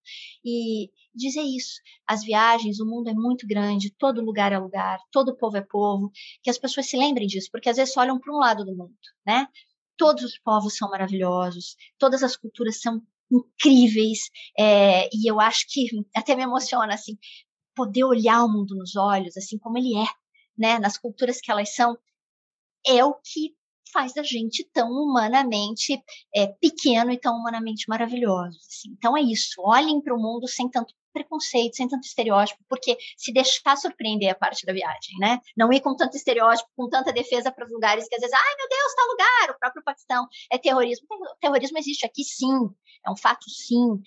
[0.44, 5.36] E dizer isso, as viagens, o mundo é muito grande, todo lugar é lugar, todo
[5.36, 6.12] povo é povo,
[6.42, 8.76] que as pessoas se lembrem disso, porque às vezes só olham para um lado do
[8.76, 9.48] mundo, né?
[9.98, 13.02] Todos os povos são maravilhosos, todas as culturas são
[13.32, 17.18] incríveis, é, e eu acho que até me emociona, assim,
[17.76, 20.06] poder olhar o mundo nos olhos, assim como ele é,
[20.58, 21.98] né, nas culturas que elas são,
[22.86, 23.56] é o que
[23.92, 26.02] faz da gente tão humanamente
[26.36, 28.58] é, pequeno e tão humanamente maravilhoso.
[28.68, 28.90] Assim.
[28.98, 33.34] Então é isso, olhem para o mundo sem tanto preconceito, sem tanto estereótipo, porque se
[33.34, 35.40] deixar surpreender a parte da viagem, né?
[35.56, 38.56] Não ir com tanto estereótipo, com tanta defesa para os lugares que às vezes, ai
[38.56, 41.08] meu Deus, tal lugar, o próprio Paquistão é terrorismo.
[41.42, 42.70] Terrorismo existe aqui sim,
[43.06, 44.00] é um fato sim,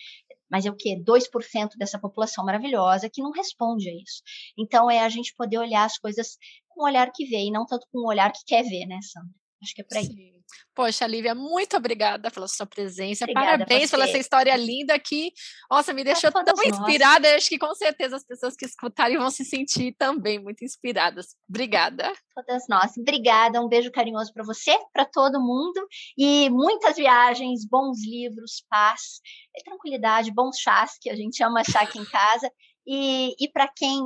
[0.50, 0.96] mas é o quê?
[0.96, 4.22] 2% dessa população maravilhosa que não responde a isso.
[4.58, 6.36] Então é a gente poder olhar as coisas
[6.68, 8.98] com o olhar que vê e não tanto com o olhar que quer ver, né,
[9.02, 9.30] Sandra?
[9.62, 10.06] Acho que é por aí.
[10.06, 10.39] Sim.
[10.74, 13.24] Poxa, Lívia, muito obrigada pela sua presença.
[13.24, 15.32] Obrigada Parabéns pela essa história linda que,
[15.70, 16.66] nossa, me deixou tão nós.
[16.66, 17.28] inspirada.
[17.28, 21.36] Eu acho que com certeza as pessoas que escutarem vão se sentir também muito inspiradas.
[21.48, 22.12] Obrigada.
[22.34, 22.96] Todas nós.
[22.96, 23.60] Obrigada.
[23.60, 25.86] Um beijo carinhoso para você, para todo mundo
[26.16, 29.20] e muitas viagens, bons livros, paz,
[29.64, 32.50] tranquilidade, bons chás que a gente ama chá aqui em casa.
[32.86, 34.00] E, e para quem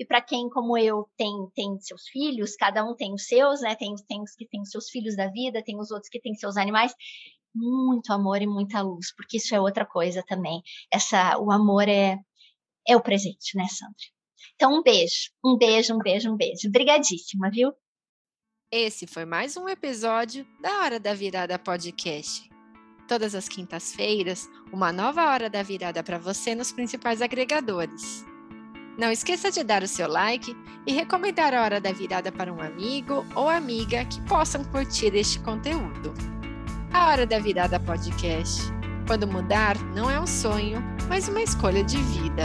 [0.00, 3.76] e para quem, como eu, tem, tem seus filhos, cada um tem os seus, né?
[3.76, 6.56] Tem, tem os que têm seus filhos da vida, tem os outros que têm seus
[6.56, 6.94] animais.
[7.54, 10.62] Muito amor e muita luz, porque isso é outra coisa também.
[10.90, 12.18] Essa, o amor é,
[12.88, 13.94] é o presente, né, Sandra?
[14.54, 16.68] Então, um beijo, um beijo, um beijo, um beijo.
[16.68, 17.70] Obrigadíssima, viu?
[18.72, 22.48] Esse foi mais um episódio da Hora da Virada Podcast.
[23.06, 28.29] Todas as quintas-feiras, uma nova Hora da Virada para você nos principais agregadores.
[28.98, 32.60] Não esqueça de dar o seu like e recomendar a Hora da Virada para um
[32.60, 36.12] amigo ou amiga que possam curtir este conteúdo.
[36.92, 38.62] A Hora da Virada Podcast.
[39.06, 42.44] Quando mudar não é um sonho, mas uma escolha de vida.